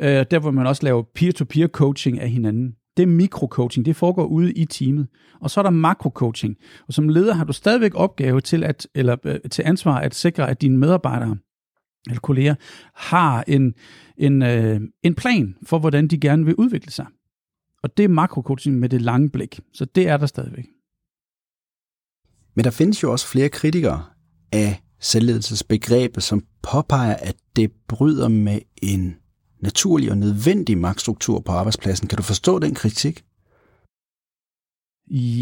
Øh, 0.00 0.26
der 0.30 0.38
hvor 0.38 0.50
man 0.50 0.66
også 0.66 0.82
laver 0.82 1.02
peer-to-peer 1.14 1.68
coaching 1.68 2.20
af 2.20 2.30
hinanden. 2.30 2.74
Det 2.96 3.02
er 3.02 3.06
mikrocoaching, 3.06 3.86
det 3.86 3.96
foregår 3.96 4.24
ude 4.24 4.52
i 4.52 4.64
teamet. 4.64 5.06
Og 5.40 5.50
så 5.50 5.60
er 5.60 5.62
der 5.62 5.70
makrocoaching. 5.70 6.56
Og 6.88 6.94
som 6.94 7.08
leder 7.08 7.34
har 7.34 7.44
du 7.44 7.52
stadigvæk 7.52 7.92
opgave 7.94 8.40
til, 8.40 8.64
at, 8.64 8.88
eller, 8.94 9.16
øh, 9.24 9.40
til 9.50 9.62
ansvar 9.66 9.98
at 9.98 10.14
sikre, 10.14 10.50
at 10.50 10.62
dine 10.62 10.78
medarbejdere 10.78 11.36
eller 12.06 12.20
kolleger 12.20 12.54
har 12.94 13.44
en, 13.48 13.74
en, 14.16 14.42
øh, 14.42 14.80
en 15.02 15.14
plan 15.14 15.56
for, 15.62 15.78
hvordan 15.78 16.08
de 16.08 16.20
gerne 16.20 16.44
vil 16.44 16.54
udvikle 16.54 16.92
sig. 16.92 17.06
Og 17.82 17.96
det 17.96 18.04
er 18.04 18.08
makrocoaching 18.08 18.78
med 18.78 18.88
det 18.88 19.02
lange 19.02 19.30
blik. 19.30 19.60
Så 19.72 19.84
det 19.84 20.08
er 20.08 20.16
der 20.16 20.26
stadigvæk. 20.26 20.64
Men 22.56 22.64
der 22.64 22.70
findes 22.70 23.02
jo 23.02 23.12
også 23.12 23.26
flere 23.26 23.48
kritikere 23.48 24.04
af 24.52 24.82
selvledelsesbegrebet, 25.00 26.22
som 26.22 26.44
påpeger, 26.62 27.16
at 27.16 27.36
det 27.56 27.72
bryder 27.88 28.28
med 28.28 28.58
en 28.82 29.16
naturlig 29.60 30.10
og 30.10 30.18
nødvendig 30.18 30.78
magtstruktur 30.78 31.40
på 31.40 31.52
arbejdspladsen. 31.52 32.08
Kan 32.08 32.16
du 32.16 32.22
forstå 32.22 32.58
den 32.58 32.74
kritik? 32.74 33.24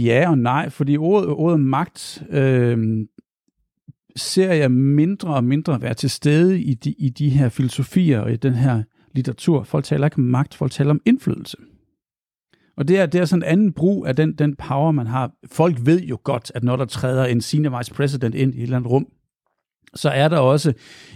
Ja 0.04 0.30
og 0.30 0.38
nej, 0.38 0.70
fordi 0.70 0.96
ordet, 0.96 1.28
ordet 1.28 1.60
magt 1.60 2.22
øh, 2.30 3.06
ser 4.16 4.52
jeg 4.52 4.70
mindre 4.70 5.34
og 5.34 5.44
mindre 5.44 5.82
være 5.82 5.94
til 5.94 6.10
stede 6.10 6.60
i 6.60 6.74
de, 6.74 6.92
i 6.92 7.08
de 7.08 7.30
her 7.30 7.48
filosofier 7.48 8.20
og 8.20 8.32
i 8.32 8.36
den 8.36 8.54
her 8.54 8.82
litteratur. 9.12 9.62
Folk 9.62 9.84
taler 9.84 10.06
ikke 10.06 10.18
om 10.18 10.24
magt, 10.24 10.54
folk 10.54 10.72
taler 10.72 10.90
om 10.90 11.00
indflydelse. 11.06 11.56
Og 12.76 12.88
det 12.88 12.98
er, 12.98 13.06
det 13.06 13.20
er 13.20 13.24
sådan 13.24 13.42
en 13.42 13.48
anden 13.48 13.72
brug 13.72 14.06
af 14.06 14.16
den, 14.16 14.32
den 14.32 14.56
power, 14.56 14.92
man 14.92 15.06
har. 15.06 15.32
Folk 15.52 15.76
ved 15.80 16.00
jo 16.00 16.18
godt, 16.24 16.52
at 16.54 16.64
når 16.64 16.76
der 16.76 16.84
træder 16.84 17.24
en 17.24 17.40
senior 17.40 17.78
vice 17.78 17.94
president 17.94 18.34
ind 18.34 18.54
i 18.54 18.58
et 18.58 18.62
eller 18.62 18.76
andet 18.76 18.90
rum, 18.90 19.06
så 19.94 20.08
er 20.08 20.28
der 20.28 20.38
også 20.38 20.72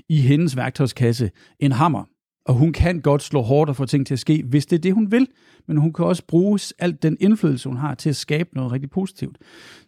i 0.08 0.20
hendes 0.20 0.56
værktøjskasse 0.56 1.30
en 1.60 1.72
hammer. 1.72 2.04
Og 2.44 2.54
hun 2.54 2.72
kan 2.72 3.00
godt 3.00 3.22
slå 3.22 3.42
hårdt 3.42 3.70
og 3.70 3.76
få 3.76 3.86
ting 3.86 4.06
til 4.06 4.14
at 4.14 4.18
ske, 4.18 4.44
hvis 4.46 4.66
det 4.66 4.76
er 4.76 4.80
det, 4.80 4.94
hun 4.94 5.12
vil. 5.12 5.26
Men 5.66 5.76
hun 5.76 5.92
kan 5.92 6.04
også 6.04 6.22
bruge 6.28 6.60
alt 6.78 7.02
den 7.02 7.16
indflydelse, 7.20 7.68
hun 7.68 7.76
har, 7.76 7.94
til 7.94 8.08
at 8.08 8.16
skabe 8.16 8.50
noget 8.54 8.72
rigtig 8.72 8.90
positivt. 8.90 9.38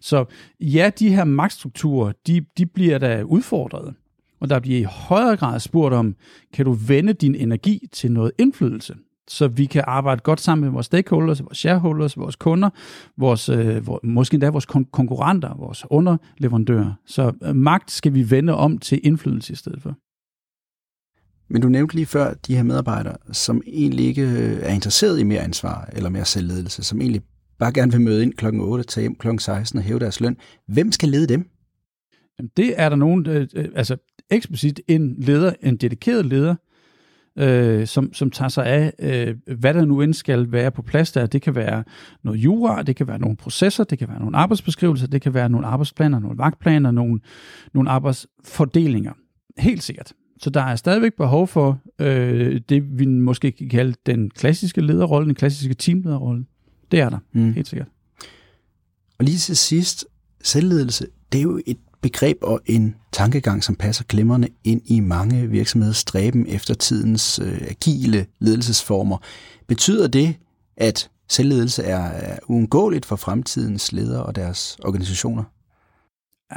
Så 0.01 0.25
ja, 0.61 0.91
de 0.99 1.15
her 1.15 1.25
magtstrukturer, 1.25 2.13
de, 2.27 2.45
de 2.59 2.67
bliver 2.67 2.99
da 2.99 3.23
udfordret. 3.23 3.95
Og 4.41 4.51
der 4.51 4.61
bliver 4.61 4.81
i 4.81 4.83
højere 4.83 5.37
grad 5.37 5.61
spurgt 5.61 5.95
om, 5.95 6.17
kan 6.53 6.65
du 6.65 6.73
vende 6.73 7.13
din 7.13 7.35
energi 7.35 7.89
til 7.93 8.13
noget 8.13 8.33
indflydelse? 8.39 8.95
Så 9.29 9.49
vi 9.49 9.65
kan 9.65 9.85
arbejde 9.87 10.21
godt 10.21 10.41
sammen 10.41 10.65
med 10.65 10.73
vores 10.73 10.87
stakeholders, 10.87 11.43
vores 11.43 11.59
shareholders, 11.59 12.19
vores 12.19 12.37
kunder, 12.37 12.71
vores, 13.17 13.49
øh, 13.49 13.87
vores, 13.87 14.01
måske 14.05 14.35
endda 14.35 14.51
vores 14.51 14.67
kon- 14.67 14.91
konkurrenter, 14.91 15.55
vores 15.55 15.85
underleverandører. 15.91 16.93
Så 17.07 17.33
øh, 17.43 17.57
magt 17.57 17.91
skal 17.91 18.15
vi 18.15 18.31
vende 18.31 18.55
om 18.55 18.79
til 18.79 19.01
indflydelse 19.03 19.53
i 19.53 19.57
stedet 19.57 19.83
for. 19.83 19.97
Men 21.53 21.63
du 21.63 21.69
nævnte 21.69 21.95
lige 21.95 22.07
før 22.07 22.35
de 22.35 22.57
her 22.57 22.63
medarbejdere, 22.63 23.17
som 23.33 23.63
egentlig 23.67 24.07
ikke 24.07 24.23
øh, 24.23 24.59
er 24.63 24.75
interesseret 24.75 25.21
i 25.21 25.25
mere 25.25 25.41
ansvar 25.41 25.89
eller 25.93 26.11
mere 26.11 26.25
selvledelse, 26.25 26.83
som 26.83 27.01
egentlig 27.01 27.23
bare 27.59 27.73
gerne 27.73 27.93
vil 27.93 28.01
møde 28.01 28.23
ind 28.23 28.35
kl. 28.35 28.47
8, 28.47 28.85
tage 28.85 29.03
hjem 29.03 29.15
kl. 29.15 29.29
16 29.39 29.79
og 29.79 29.85
hæve 29.85 29.99
deres 29.99 30.21
løn. 30.21 30.37
Hvem 30.69 30.93
skal 30.93 31.09
lede 31.09 31.27
dem? 31.27 31.49
Det 32.57 32.75
er 32.81 32.89
der 32.89 32.97
nogen, 32.97 33.27
øh, 33.27 33.49
altså 33.75 33.97
eksplicit 34.31 34.81
en 34.89 35.15
leder, 35.19 35.53
en 35.63 35.77
dedikeret 35.77 36.27
leder, 36.27 36.55
øh, 37.37 37.87
som, 37.87 38.13
som 38.15 38.31
tager 38.31 38.49
sig 38.49 38.67
af, 38.67 38.93
øh, 38.99 39.57
hvad 39.59 39.75
der 39.75 39.85
nu 39.85 40.01
end 40.01 40.15
skal 40.15 40.53
være 40.53 40.71
på 40.71 40.83
plads 40.83 41.13
der. 41.13 41.27
Det 41.27 41.43
kan 41.43 41.55
være 41.55 41.85
noget 42.23 42.39
jura, 42.39 42.83
det 42.83 42.97
kan 42.97 43.09
være 43.09 43.19
nogle 43.19 43.37
processer, 43.37 43.85
det 43.85 43.99
kan 43.99 44.09
være 44.09 44.19
nogle 44.21 44.37
arbejdsbeskrivelser, 44.37 45.07
det 45.07 45.23
kan 45.23 45.35
være 45.35 45.49
nogle 45.49 45.67
arbejdsplaner, 45.67 46.19
nogle 46.19 46.39
vagtplaner, 46.39 46.91
nogle, 46.91 47.21
nogle 47.75 47.91
arbejdsfordelinger. 47.91 49.13
Helt 49.59 49.83
sikkert. 49.83 50.13
Så 50.43 50.51
der 50.51 50.63
er 50.63 50.77
stadigvæk 50.77 51.13
behov 51.17 51.47
for 51.47 51.81
øh, 51.99 52.61
det, 52.69 52.99
vi 52.99 53.07
måske 53.07 53.53
kan 53.53 53.69
kalde 53.69 53.95
den 54.07 54.31
klassiske 54.31 54.81
lederrolle, 54.81 55.27
den 55.27 55.35
klassiske 55.35 55.75
teamlederrolle. 55.75 56.45
Det 56.91 57.01
er 57.01 57.09
der, 57.09 57.19
mm. 57.33 57.53
helt 57.53 57.69
sikkert. 57.69 57.89
Og 59.19 59.25
lige 59.25 59.39
til 59.39 59.57
sidst, 59.57 60.07
selvledelse, 60.43 61.07
det 61.33 61.39
er 61.39 61.43
jo 61.43 61.61
et 61.67 61.79
begreb 62.03 62.37
og 62.43 62.61
en 62.67 62.95
tankegang, 63.13 63.65
som 63.65 63.75
passer 63.75 64.05
glimrende 64.05 64.49
ind 64.65 64.83
i 64.85 65.01
mange 65.01 65.47
virksomheders 65.51 65.97
stræben 65.97 66.47
efter 66.47 66.75
tidens 66.75 67.39
øh, 67.39 67.63
agile 67.63 68.27
ledelsesformer. 68.39 69.19
Betyder 69.67 70.09
det, 70.09 70.35
at 70.77 71.11
selvledelse 71.29 71.83
er, 71.83 72.05
er 72.05 72.39
uundgåeligt 72.49 73.07
for 73.07 73.17
fremtidens 73.17 73.93
ledere 73.93 74.23
og 74.23 74.37
deres 74.37 74.79
organisationer? 74.85 75.45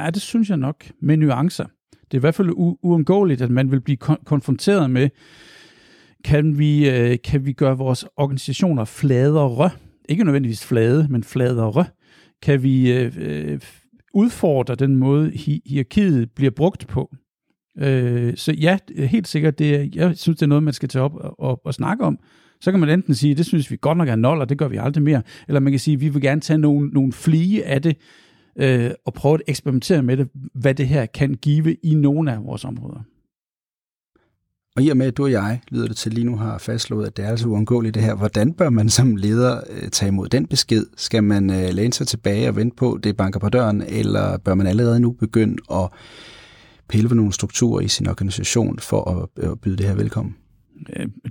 Ja, 0.00 0.10
det 0.10 0.22
synes 0.22 0.48
jeg 0.48 0.56
nok, 0.56 0.84
med 1.02 1.16
nuancer. 1.16 1.64
Det 1.92 2.14
er 2.14 2.18
i 2.18 2.20
hvert 2.20 2.34
fald 2.34 2.50
u- 2.50 2.78
uundgåeligt, 2.82 3.42
at 3.42 3.50
man 3.50 3.70
vil 3.70 3.80
blive 3.80 3.98
kon- 4.04 4.24
konfronteret 4.24 4.90
med, 4.90 5.08
kan 6.24 6.58
vi, 6.58 6.90
øh, 6.90 7.18
kan 7.24 7.44
vi 7.44 7.52
gøre 7.52 7.78
vores 7.78 8.04
organisationer 8.16 8.84
fladere? 8.84 9.70
Ikke 10.08 10.24
nødvendigvis 10.24 10.64
flade, 10.64 11.06
men 11.10 11.24
fladere. 11.24 11.84
Kan 12.42 12.62
vi 12.62 12.92
øh, 12.92 13.12
øh 13.16 13.60
udfordre 14.14 14.74
den 14.74 14.96
måde, 14.96 15.30
hi- 15.30 15.62
hierarkiet 15.66 16.30
bliver 16.30 16.50
brugt 16.50 16.86
på? 16.86 17.14
Øh, 17.78 18.36
så 18.36 18.52
ja, 18.52 18.78
helt 18.96 19.28
sikkert, 19.28 19.58
det 19.58 19.74
er, 19.74 19.88
jeg 19.94 20.16
synes, 20.16 20.38
det 20.38 20.42
er 20.42 20.46
noget, 20.48 20.62
man 20.62 20.72
skal 20.72 20.88
tage 20.88 21.02
op 21.02 21.14
og, 21.14 21.40
og, 21.40 21.60
og 21.66 21.74
snakke 21.74 22.04
om. 22.04 22.18
Så 22.60 22.70
kan 22.70 22.80
man 22.80 22.88
enten 22.88 23.14
sige, 23.14 23.34
det 23.34 23.46
synes 23.46 23.70
vi 23.70 23.76
godt 23.80 23.98
nok 23.98 24.08
er 24.08 24.16
nul, 24.16 24.40
og 24.40 24.48
det 24.48 24.58
gør 24.58 24.68
vi 24.68 24.76
aldrig 24.76 25.04
mere. 25.04 25.22
Eller 25.48 25.60
man 25.60 25.72
kan 25.72 25.80
sige, 25.80 26.00
vi 26.00 26.08
vil 26.08 26.22
gerne 26.22 26.40
tage 26.40 26.58
nogle, 26.58 26.88
nogle 26.88 27.12
flige 27.12 27.66
af 27.66 27.82
det, 27.82 27.96
øh, 28.56 28.90
og 29.06 29.14
prøve 29.14 29.34
at 29.34 29.42
eksperimentere 29.46 30.02
med 30.02 30.16
det, 30.16 30.28
hvad 30.54 30.74
det 30.74 30.88
her 30.88 31.06
kan 31.06 31.34
give 31.34 31.74
i 31.74 31.94
nogle 31.94 32.32
af 32.32 32.44
vores 32.44 32.64
områder. 32.64 33.00
Og 34.76 34.82
i 34.82 34.88
og 34.88 34.96
med, 34.96 35.06
at 35.06 35.16
du 35.16 35.22
og 35.24 35.30
jeg, 35.30 35.60
lyder 35.70 35.86
det 35.86 35.96
til 35.96 36.12
lige 36.12 36.24
nu, 36.24 36.36
har 36.36 36.58
fastslået, 36.58 37.06
at 37.06 37.16
det 37.16 37.24
er 37.24 37.28
altså 37.28 37.48
uundgåeligt 37.48 37.94
det 37.94 38.02
her, 38.02 38.14
hvordan 38.14 38.52
bør 38.52 38.70
man 38.70 38.88
som 38.88 39.16
leder 39.16 39.60
øh, 39.70 39.88
tage 39.88 40.08
imod 40.08 40.28
den 40.28 40.46
besked? 40.46 40.86
Skal 40.96 41.24
man 41.24 41.50
øh, 41.50 41.68
læne 41.72 41.92
sig 41.92 42.06
tilbage 42.06 42.48
og 42.48 42.56
vente 42.56 42.76
på, 42.76 42.98
det 43.02 43.16
banker 43.16 43.40
på 43.40 43.48
døren, 43.48 43.82
eller 43.82 44.38
bør 44.38 44.54
man 44.54 44.66
allerede 44.66 45.00
nu 45.00 45.12
begynde 45.12 45.56
at 45.72 45.88
pille 46.88 47.10
ved 47.10 47.16
nogle 47.16 47.32
strukturer 47.32 47.80
i 47.80 47.88
sin 47.88 48.08
organisation 48.08 48.78
for 48.78 49.10
at, 49.10 49.44
øh, 49.44 49.56
byde 49.56 49.76
det 49.76 49.86
her 49.86 49.94
velkommen? 49.94 50.36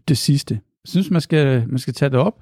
Det 0.08 0.17
sidste. 0.17 0.53
Jeg 0.53 0.89
synes, 0.89 1.12
man 1.12 1.21
skal, 1.21 1.69
man 1.69 1.79
skal 1.79 1.93
tage 1.93 2.10
det 2.10 2.19
op. 2.19 2.41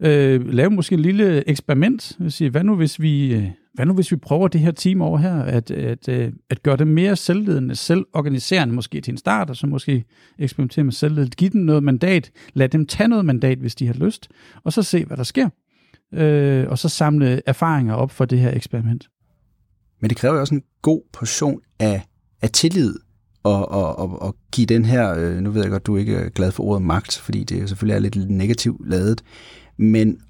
Øh, 0.00 0.48
lave 0.48 0.70
måske 0.70 0.94
et 0.94 1.00
lille 1.00 1.48
eksperiment. 1.48 2.18
Sige, 2.28 2.50
hvad 2.50 2.64
nu 2.64 2.76
hvis 2.76 3.00
vi 3.00 3.42
hvad 3.76 3.86
nu 3.86 3.94
hvis 3.94 4.10
vi 4.10 4.16
prøver 4.16 4.48
det 4.48 4.60
her 4.60 4.70
team 4.70 5.02
over 5.02 5.18
her, 5.18 5.42
at, 5.42 5.70
at, 5.70 6.08
øh, 6.08 6.32
at 6.50 6.62
gøre 6.62 6.76
det 6.76 6.86
mere 6.86 7.16
selvledende, 7.16 7.76
selvorganiserende 7.76 8.74
måske 8.74 9.00
til 9.00 9.12
en 9.12 9.18
start, 9.18 9.50
og 9.50 9.56
så 9.56 9.66
måske 9.66 10.04
eksperimentere 10.38 10.84
med 10.84 10.92
selvledet. 10.92 11.36
give 11.36 11.50
dem 11.50 11.60
noget 11.60 11.82
mandat, 11.82 12.30
lad 12.54 12.68
dem 12.68 12.86
tage 12.86 13.08
noget 13.08 13.24
mandat, 13.24 13.58
hvis 13.58 13.74
de 13.74 13.86
har 13.86 13.94
lyst, 13.94 14.28
og 14.64 14.72
så 14.72 14.82
se, 14.82 15.04
hvad 15.04 15.16
der 15.16 15.22
sker. 15.22 15.48
Øh, 16.14 16.66
og 16.68 16.78
så 16.78 16.88
samle 16.88 17.40
erfaringer 17.46 17.94
op 17.94 18.10
for 18.10 18.24
det 18.24 18.38
her 18.38 18.56
eksperiment. 18.56 19.08
Men 20.00 20.10
det 20.10 20.18
kræver 20.18 20.34
jo 20.34 20.40
også 20.40 20.54
en 20.54 20.62
god 20.82 21.02
portion 21.12 21.60
af, 21.78 22.02
af 22.42 22.50
tillid 22.50 22.94
og, 23.42 23.68
og, 23.68 23.98
og, 23.98 24.22
og 24.22 24.36
give 24.52 24.66
den 24.66 24.84
her, 24.84 25.14
øh, 25.14 25.36
nu 25.36 25.50
ved 25.50 25.62
jeg 25.62 25.70
godt, 25.70 25.86
du 25.86 25.96
ikke 25.96 26.14
er 26.14 26.28
glad 26.28 26.52
for 26.52 26.62
ordet 26.62 26.82
magt, 26.82 27.18
fordi 27.18 27.44
det 27.44 27.68
selvfølgelig 27.68 27.94
er 27.94 28.00
lidt 28.00 28.30
negativt 28.30 28.88
lavet, 28.88 29.22
men 29.76 30.20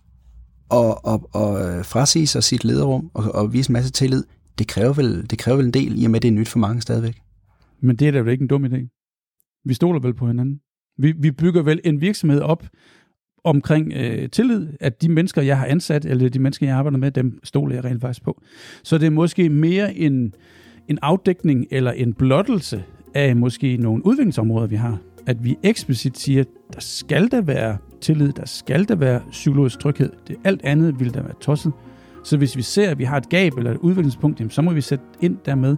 og, 0.69 1.05
og, 1.05 1.31
og 1.33 1.61
øh, 1.61 1.85
frasige 1.85 2.27
sig 2.27 2.45
sit 2.45 2.65
lederrum 2.65 3.11
og, 3.15 3.35
og 3.35 3.53
vise 3.53 3.71
en 3.71 3.73
masse 3.73 3.93
tillid, 3.93 4.25
det 4.59 4.69
kræver, 4.69 4.93
vel, 4.93 5.31
det 5.31 5.39
kræver 5.39 5.57
vel 5.57 5.67
en 5.67 5.75
del, 5.75 6.03
i 6.03 6.05
og 6.05 6.11
med 6.11 6.21
det 6.21 6.29
er 6.29 6.33
nyt 6.33 6.49
for 6.49 6.59
mange 6.59 6.81
stadigvæk. 6.81 7.21
Men 7.81 7.97
det 7.97 8.09
er 8.09 8.13
da 8.13 8.19
vel 8.19 8.33
ikke 8.33 8.43
en 8.43 8.49
dum 8.49 8.65
idé. 8.65 8.89
Vi 9.65 9.75
stoler 9.75 10.01
vel 10.01 10.15
på 10.15 10.27
hinanden. 10.27 10.61
Vi, 10.99 11.13
vi 11.19 11.31
bygger 11.31 11.63
vel 11.63 11.81
en 11.85 12.01
virksomhed 12.01 12.41
op 12.41 12.67
omkring 13.45 13.93
øh, 13.93 14.29
tillid, 14.29 14.69
at 14.81 15.03
de 15.03 15.09
mennesker, 15.09 15.43
jeg 15.43 15.59
har 15.59 15.67
ansat, 15.67 16.05
eller 16.05 16.29
de 16.29 16.39
mennesker, 16.39 16.67
jeg 16.67 16.77
arbejder 16.77 16.99
med, 16.99 17.11
dem 17.11 17.41
stoler 17.45 17.75
jeg 17.75 17.85
rent 17.85 18.01
faktisk 18.01 18.25
på. 18.25 18.43
Så 18.83 18.99
det 18.99 19.07
er 19.07 19.11
måske 19.11 19.49
mere 19.49 19.95
en, 19.95 20.35
en 20.89 20.99
afdækning 21.03 21.67
eller 21.71 21.93
en 21.93 22.15
blottelse 22.15 22.85
af 23.15 23.37
måske 23.37 23.77
nogle 23.77 24.07
udviklingsområder, 24.07 24.67
vi 24.67 24.77
har. 24.77 24.99
At 25.27 25.45
vi 25.45 25.57
eksplicit 25.63 26.19
siger, 26.19 26.45
der 26.73 26.81
skal 26.81 27.31
der 27.31 27.41
være 27.41 27.79
tillid, 28.01 28.33
der 28.33 28.47
skal 28.47 28.89
der 28.89 28.95
være 28.95 29.21
psykologisk 29.31 29.79
tryghed. 29.79 30.13
Det 30.29 30.37
alt 30.45 30.61
andet 30.65 31.01
vil 31.01 31.15
der 31.15 31.23
være 31.23 31.35
tosset. 31.41 31.73
Så 32.25 32.37
hvis 32.37 32.57
vi 32.57 32.63
ser, 32.63 32.91
at 32.91 32.99
vi 32.99 33.05
har 33.05 33.17
et 33.17 33.29
gab 33.29 33.53
eller 33.53 33.71
et 33.71 33.77
udviklingspunkt, 33.77 34.41
jamen, 34.41 34.51
så 34.51 34.63
må 34.63 34.73
vi 34.73 34.81
sætte 34.81 35.05
ind 35.21 35.37
dermed. 35.47 35.77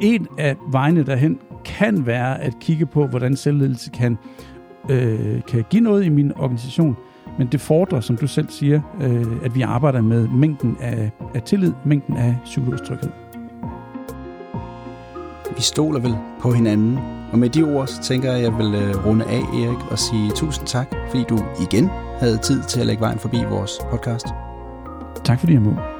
En 0.00 0.26
af 0.38 0.56
vejene 0.70 1.02
derhen 1.02 1.38
kan 1.64 2.06
være 2.06 2.42
at 2.42 2.52
kigge 2.60 2.86
på, 2.86 3.06
hvordan 3.06 3.36
selvledelse 3.36 3.90
kan, 3.90 4.18
øh, 4.90 5.42
kan 5.48 5.64
give 5.70 5.82
noget 5.82 6.04
i 6.04 6.08
min 6.08 6.32
organisation. 6.36 6.96
Men 7.38 7.48
det 7.52 7.60
fordrer, 7.60 8.00
som 8.00 8.16
du 8.16 8.26
selv 8.26 8.48
siger, 8.48 8.80
øh, 9.02 9.44
at 9.44 9.54
vi 9.54 9.60
arbejder 9.60 10.00
med 10.00 10.28
mængden 10.28 10.76
af, 10.80 11.10
af 11.34 11.42
tillid, 11.42 11.72
mængden 11.84 12.16
af 12.16 12.36
psykologisk 12.44 12.84
tryghed. 12.84 13.25
Vi 15.56 15.62
stoler 15.62 16.00
vel 16.00 16.16
på 16.40 16.52
hinanden, 16.52 16.98
og 17.32 17.38
med 17.38 17.50
de 17.50 17.62
ord, 17.62 17.86
så 17.86 18.02
tænker 18.02 18.28
jeg, 18.28 18.38
at 18.38 18.44
jeg 18.44 18.58
vil 18.58 18.74
øh, 18.74 19.06
runde 19.06 19.24
af, 19.24 19.40
Erik, 19.40 19.90
og 19.90 19.98
sige 19.98 20.30
tusind 20.30 20.66
tak, 20.66 20.94
fordi 21.10 21.24
du 21.28 21.38
igen 21.60 21.88
havde 22.18 22.38
tid 22.38 22.62
til 22.62 22.80
at 22.80 22.86
lægge 22.86 23.00
vejen 23.00 23.18
forbi 23.18 23.44
vores 23.50 23.78
podcast. 23.90 24.26
Tak 25.24 25.40
fordi 25.40 25.52
jeg 25.52 25.62
må. 25.62 25.95